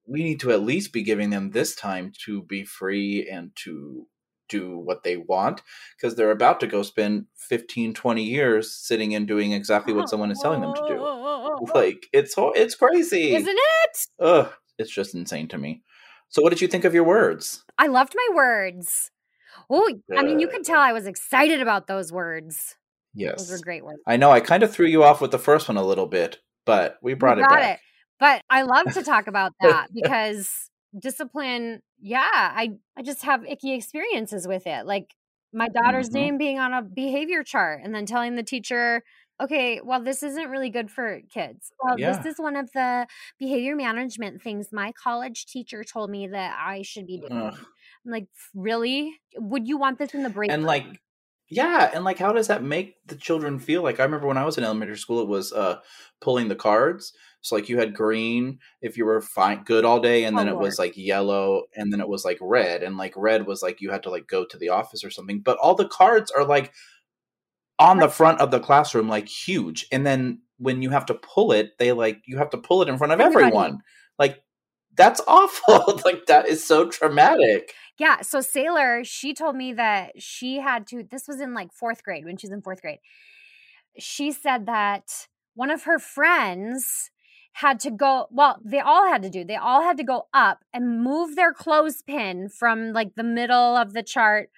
we 0.07 0.23
need 0.23 0.41
to 0.41 0.53
at 0.53 0.63
least 0.63 0.93
be 0.93 1.03
giving 1.03 1.31
them 1.31 1.51
this 1.51 1.75
time 1.75 2.13
to 2.25 2.43
be 2.43 2.65
free 2.65 3.29
and 3.31 3.51
to 3.57 4.07
do 4.49 4.77
what 4.77 5.03
they 5.03 5.17
want 5.17 5.63
because 5.97 6.17
they're 6.17 6.31
about 6.31 6.61
to 6.61 6.67
go 6.67 6.83
spend 6.83 7.27
15 7.37 7.95
20 7.95 8.23
years 8.23 8.73
sitting 8.73 9.15
and 9.15 9.27
doing 9.27 9.53
exactly 9.53 9.95
what 9.95 10.09
someone 10.09 10.31
is 10.31 10.39
telling 10.41 10.61
them 10.61 10.75
to 10.75 10.85
do. 10.87 11.73
Like 11.75 12.07
it's 12.13 12.35
it's 12.37 12.75
crazy. 12.75 13.35
Isn't 13.35 13.57
it? 13.59 13.99
Ugh, 14.21 14.53
it's 14.79 14.91
just 14.91 15.15
insane 15.15 15.49
to 15.49 15.59
me. 15.59 15.83
So 16.29 16.43
what 16.43 16.51
did 16.51 16.61
you 16.61 16.69
think 16.69 16.85
of 16.85 16.95
your 16.95 17.05
words? 17.05 17.65
I 17.79 17.87
loved 17.87 18.15
my 18.15 18.37
words 18.37 19.11
Oh, 19.71 19.91
I 20.17 20.23
mean, 20.23 20.41
you 20.41 20.49
could 20.49 20.65
tell 20.65 20.81
I 20.81 20.93
was 20.93 21.07
excited 21.07 21.61
about 21.61 21.87
those 21.87 22.13
words. 22.13 22.77
Yes. 23.15 23.39
Those 23.39 23.59
were 23.59 23.65
great 23.65 23.85
words. 23.85 24.01
I 24.07 24.17
know 24.17 24.31
I 24.31 24.41
kind 24.41 24.63
of 24.63 24.73
threw 24.73 24.87
you 24.87 25.05
off 25.05 25.21
with 25.21 25.31
the 25.31 25.39
first 25.39 25.69
one 25.69 25.77
a 25.77 25.85
little 25.85 26.07
bit, 26.07 26.39
but 26.67 26.99
we 27.03 27.15
brought, 27.15 27.37
we 27.37 27.45
it 27.45 27.49
back. 27.49 27.75
It. 27.75 27.81
But 28.19 28.43
I 28.51 28.63
love 28.63 28.93
to 28.95 29.03
talk 29.03 29.27
about 29.27 29.53
that 29.61 29.89
because 29.95 30.51
discipline, 30.99 31.81
yeah, 32.01 32.29
I 32.33 32.71
I 32.97 33.03
just 33.03 33.23
have 33.23 33.45
icky 33.45 33.73
experiences 33.75 34.47
with 34.47 34.67
it. 34.67 34.87
Like 34.87 35.15
my 35.53 35.69
daughter's 35.69 36.09
mm-hmm. 36.09 36.19
name 36.19 36.39
being 36.39 36.59
on 36.59 36.73
a 36.73 36.83
behavior 36.83 37.43
chart 37.45 37.81
and 37.85 37.95
then 37.95 38.07
telling 38.07 38.35
the 38.35 38.43
teacher, 38.43 39.03
okay, 39.41 39.81
well, 39.85 40.03
this 40.03 40.23
isn't 40.25 40.51
really 40.51 40.71
good 40.71 40.91
for 40.91 41.21
kids. 41.33 41.71
Well, 41.83 41.99
yeah. 41.99 42.17
this 42.17 42.27
is 42.27 42.39
one 42.39 42.57
of 42.57 42.73
the 42.73 43.07
behavior 43.39 43.77
management 43.77 44.43
things 44.43 44.69
my 44.73 44.93
college 44.93 45.47
teacher 45.47 45.85
told 45.85 46.11
me 46.11 46.27
that 46.29 46.57
I 46.61 46.83
should 46.83 47.07
be 47.07 47.19
doing. 47.19 47.33
Ugh 47.33 47.59
like, 48.05 48.27
really? 48.55 49.15
Would 49.37 49.67
you 49.67 49.79
want 49.79 49.99
this 49.99 50.15
in 50.15 50.23
the 50.23 50.31
break? 50.31 50.51
And 50.51 50.65
like, 50.65 50.85
yeah, 51.51 51.91
and 51.95 52.05
like, 52.05 52.19
how 52.19 52.33
does 52.33 52.49
that 52.49 52.63
make 52.63 52.97
the 53.07 53.17
children 53.17 53.59
feel? 53.59 53.83
Like, 53.83 54.01
I 54.01 54.05
remember 54.05 54.27
when 54.27 54.39
I 54.39 54.45
was 54.45 54.59
in 54.59 54.65
elementary 54.65 54.99
school, 54.99 55.21
it 55.21 55.29
was 55.29 55.53
uh 55.53 55.79
pulling 56.21 56.49
the 56.49 56.57
cards. 56.57 57.13
So 57.41 57.55
like, 57.55 57.69
you 57.69 57.79
had 57.79 57.95
green 57.95 58.59
if 58.81 58.97
you 58.97 59.05
were 59.05 59.21
fine, 59.21 59.65
good 59.65 59.85
all 59.85 60.01
day, 60.01 60.25
and 60.25 60.35
oh, 60.35 60.39
then 60.39 60.49
it 60.49 60.57
was 60.57 60.79
like 60.79 60.97
yellow, 60.97 61.65
and 61.77 61.93
then 61.93 62.01
it 62.01 62.09
was 62.09 62.25
like 62.25 62.39
red, 62.41 62.83
and 62.83 62.97
like 62.97 63.13
red 63.17 63.47
was 63.47 63.63
like 63.63 63.81
you 63.81 63.91
had 63.91 64.03
to 64.05 64.11
like 64.11 64.27
go 64.27 64.45
to 64.45 64.57
the 64.57 64.71
office 64.71 65.05
or 65.05 65.11
something. 65.11 65.41
But 65.41 65.59
all 65.59 65.75
the 65.75 65.89
cards 65.89 66.31
are 66.31 66.45
like 66.45 66.73
on 67.79 67.99
the 67.99 68.09
front 68.09 68.41
of 68.41 68.51
the 68.51 68.61
classroom, 68.61 69.09
like 69.09 69.29
huge, 69.29 69.87
and 69.93 70.07
then 70.07 70.41
when 70.59 70.83
you 70.83 70.91
have 70.91 71.07
to 71.07 71.15
pull 71.15 71.53
it, 71.53 71.79
they 71.79 71.93
like 71.93 72.23
you 72.27 72.39
have 72.39 72.51
to 72.51 72.59
pull 72.59 72.83
it 72.83 72.89
in 72.89 72.99
front 72.99 73.13
of 73.13 73.21
Everybody. 73.21 73.47
everyone. 73.47 73.81
Like 74.19 74.43
that's 74.97 75.21
awful. 75.29 76.01
like 76.05 76.27
that 76.27 76.49
is 76.49 76.65
so 76.65 76.89
traumatic. 76.89 77.75
Yeah. 77.99 78.23
So 78.23 78.41
Sailor, 78.41 79.05
she 79.05 79.35
told 79.35 79.57
me 79.57 79.73
that 79.75 80.21
she 80.21 80.59
had 80.59 80.87
to, 80.89 81.05
this 81.09 81.29
was 81.29 81.41
in 81.41 81.55
like 81.55 81.73
fourth 81.73 82.03
grade 82.03 82.25
when 82.25 82.37
she 82.37 82.47
was 82.47 82.53
in 82.53 82.63
fourth 82.63 82.83
grade. 82.83 82.99
She 83.99 84.33
said 84.33 84.67
that 84.67 85.29
one 85.55 85.71
of 85.71 85.85
her 85.85 85.99
friends 85.99 87.11
had 87.53 87.79
to 87.81 87.91
go, 87.91 88.27
well, 88.33 88.59
they 88.65 88.81
all 88.81 89.07
had 89.07 89.23
to 89.23 89.31
do, 89.31 89.45
they 89.45 89.55
all 89.55 89.83
had 89.83 89.97
to 89.99 90.03
go 90.03 90.27
up 90.35 90.65
and 90.73 91.05
move 91.05 91.37
their 91.37 91.53
clothespin 91.53 92.49
from 92.49 92.93
like 92.93 93.15
the 93.15 93.23
middle 93.23 93.77
of 93.77 93.93
the 93.93 94.03
chart 94.03 94.51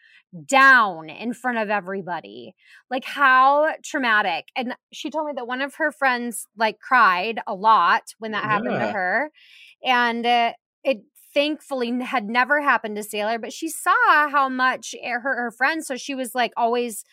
down 0.49 1.11
in 1.11 1.35
front 1.35 1.59
of 1.59 1.68
everybody. 1.68 2.55
Like 2.90 3.05
how 3.05 3.75
traumatic. 3.85 4.46
And 4.57 4.75
she 4.92 5.11
told 5.11 5.27
me 5.27 5.33
that 5.37 5.46
one 5.46 5.61
of 5.61 5.75
her 5.75 5.92
friends 5.92 6.49
like 6.57 6.79
cried 6.81 7.40
a 7.46 7.55
lot 7.55 8.14
when 8.18 8.33
that 8.33 8.44
yeah. 8.44 8.51
happened 8.51 8.81
to 8.81 8.92
her. 8.92 9.31
And 9.85 10.25
uh, 10.25 10.53
it 10.83 11.03
thankfully 11.37 11.92
had 12.03 12.25
never 12.25 12.62
happened 12.62 12.96
to 12.96 13.03
Sailor, 13.03 13.38
but 13.38 13.53
she 13.53 13.68
saw 13.68 13.92
how 14.31 14.49
much 14.49 14.94
her 15.05 15.20
her 15.20 15.51
friends. 15.51 15.87
So 15.87 15.96
she 15.96 16.14
was 16.14 16.35
like 16.35 16.53
always 16.57 17.05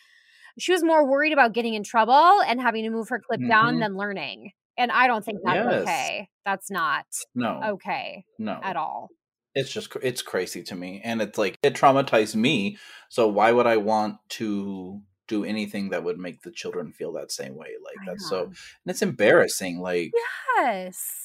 she 0.58 0.72
was 0.72 0.82
more 0.82 1.04
worried 1.06 1.32
about 1.32 1.52
getting 1.52 1.74
in 1.74 1.82
trouble 1.82 2.40
and 2.46 2.60
having 2.60 2.84
to 2.84 2.90
move 2.90 3.08
her 3.10 3.20
clip 3.20 3.40
down 3.48 3.74
Mhm. 3.74 3.80
than 3.80 3.96
learning. 3.96 4.52
And 4.78 4.90
I 4.90 5.06
don't 5.06 5.24
think 5.24 5.40
that's 5.44 5.56
Yes. 5.56 5.82
okay. 5.82 6.28
That's 6.44 6.70
not 6.70 7.06
No, 7.34 7.60
okay 7.74 8.24
no. 8.38 8.60
at 8.62 8.76
all. 8.76 9.10
It's 9.54 9.70
just 9.72 9.94
it's 10.02 10.22
crazy 10.22 10.62
to 10.64 10.74
me, 10.74 11.00
and 11.04 11.22
it's 11.22 11.38
like 11.38 11.56
it 11.62 11.74
traumatized 11.74 12.34
me. 12.34 12.76
So 13.08 13.28
why 13.28 13.52
would 13.52 13.66
I 13.66 13.76
want 13.76 14.16
to 14.40 15.00
do 15.28 15.44
anything 15.44 15.90
that 15.90 16.02
would 16.04 16.18
make 16.18 16.42
the 16.42 16.50
children 16.50 16.92
feel 16.92 17.12
that 17.12 17.30
same 17.30 17.54
way? 17.54 17.70
Like 17.84 17.96
I 18.02 18.10
that's 18.12 18.28
so, 18.28 18.44
and 18.46 18.56
it's 18.86 19.02
embarrassing. 19.02 19.78
Like, 19.80 20.12
Yes. 20.56 21.23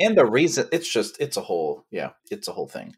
And 0.00 0.16
the 0.16 0.26
reason 0.26 0.68
it's 0.72 0.88
just 0.88 1.20
it's 1.20 1.36
a 1.36 1.42
whole 1.42 1.84
yeah, 1.90 2.10
it's 2.30 2.48
a 2.48 2.52
whole 2.52 2.66
thing. 2.68 2.96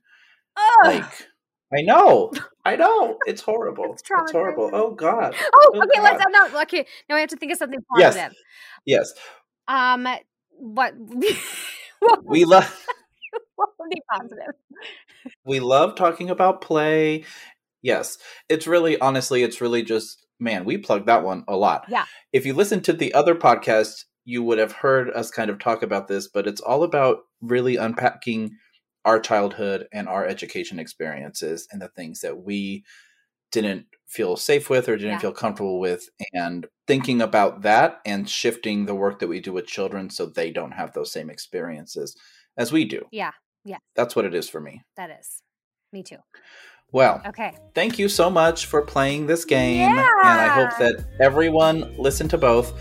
Ugh. 0.57 0.87
Like, 0.87 1.29
I 1.75 1.83
know, 1.83 2.33
I 2.65 2.77
know, 2.77 3.19
it's 3.27 3.43
horrible. 3.43 3.93
It's 3.93 4.03
It's, 4.03 4.33
horrible. 4.33 4.71
Oh 4.73 4.93
God. 4.93 5.35
oh, 5.37 5.71
oh, 5.75 5.83
okay. 5.83 6.01
Let's 6.01 6.25
God. 6.25 6.51
no. 6.53 6.63
Okay, 6.63 6.87
now 7.09 7.17
I 7.17 7.21
have 7.21 7.31
to 7.31 7.37
think 7.37 7.53
of 7.53 7.59
something 7.59 7.81
positive. 7.91 8.35
Yes, 8.85 9.09
yes. 9.09 9.15
Um, 9.69 10.07
what? 10.51 10.95
what 11.99 12.25
we 12.25 12.45
love 12.45 12.87
would 13.59 13.91
be 13.91 14.03
positive? 14.11 14.55
we 15.45 15.61
love 15.61 15.95
talking 15.95 16.31
about 16.31 16.61
play. 16.61 17.25
Yes, 17.81 18.19
it's 18.49 18.67
really 18.67 18.99
honestly, 19.01 19.43
it's 19.43 19.61
really 19.61 19.83
just 19.83 20.27
man. 20.39 20.65
We 20.65 20.79
plugged 20.79 21.07
that 21.07 21.25
one 21.25 21.45
a 21.49 21.57
lot. 21.57 21.87
Yeah. 21.89 22.05
If 22.33 22.47
you 22.47 22.55
listen 22.55 22.81
to 22.83 22.93
the 22.93 23.15
other 23.15 23.35
podcast, 23.35 24.05
you 24.25 24.43
would 24.43 24.59
have 24.59 24.73
heard 24.73 25.11
us 25.11 25.31
kind 25.31 25.51
of 25.51 25.59
talk 25.59 25.83
about 25.83 26.09
this, 26.09 26.29
but 26.29 26.47
it's 26.47 26.61
all 26.61 26.83
about 26.83 27.19
really 27.41 27.77
unpacking 27.77 28.57
our 29.05 29.19
childhood 29.19 29.89
and 29.93 30.09
our 30.09 30.25
education 30.27 30.79
experiences 30.79 31.67
and 31.73 31.83
the 31.83 31.89
things 31.89 32.21
that 32.21 32.39
we 32.45 32.85
didn't 33.51 33.87
feel 34.07 34.37
safe 34.37 34.71
with 34.71 34.89
or 34.89 34.97
didn't 34.97 35.13
Yeah. 35.13 35.19
feel 35.19 35.33
comfortable 35.33 35.81
with 35.81 36.09
and 36.33 36.67
thinking 36.87 37.21
about 37.21 37.63
that 37.63 38.01
and 38.07 38.29
shifting 38.29 38.87
the 38.87 38.95
work 38.95 39.19
that 39.19 39.29
we 39.29 39.41
do 39.41 39.53
with 39.53 39.67
children 39.67 40.09
so 40.09 40.27
they 40.27 40.51
don't 40.51 40.73
have 40.73 40.93
those 40.93 41.13
same 41.13 41.29
experiences 41.31 42.17
as 42.57 42.73
we 42.73 42.85
do. 42.85 43.07
Yeah. 43.11 43.33
Yeah. 43.65 43.79
That's 43.95 44.15
what 44.17 44.25
it 44.25 44.35
is 44.35 44.49
for 44.49 44.61
me. 44.61 44.83
That 44.97 45.11
is. 45.19 45.43
Me 45.93 46.03
too. 46.03 46.19
Well, 46.93 47.21
Okay. 47.27 47.53
thank 47.75 47.99
you 47.99 48.09
so 48.09 48.29
much 48.31 48.67
for 48.67 48.83
playing 48.83 49.27
this 49.27 49.45
game. 49.47 49.91
And 49.91 49.99
I 49.99 50.47
hope 50.49 50.77
that 50.79 51.05
everyone 51.21 51.93
listened 51.99 52.31
to 52.31 52.39
both. 52.39 52.73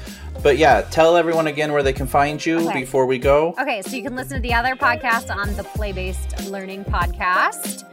But 0.43 0.58
yeah, 0.58 0.82
tell 0.82 1.15
everyone 1.17 1.47
again 1.47 1.71
where 1.71 1.84
they 1.84 1.93
can 1.93 2.08
find 2.08 2.43
you 2.45 2.67
Okay. 2.69 2.80
before 2.82 3.06
we 3.06 3.17
go. 3.19 3.54
Okay, 3.60 3.82
so 3.84 3.95
you 3.95 4.04
can 4.04 4.15
listen 4.15 4.36
to 4.38 4.41
the 4.41 4.54
other 4.54 4.76
podcast 4.76 5.34
on 5.34 5.56
the 5.56 5.63
Play 5.63 5.91
Based 5.93 6.50
Learning 6.50 6.84
Podcast. 6.84 7.86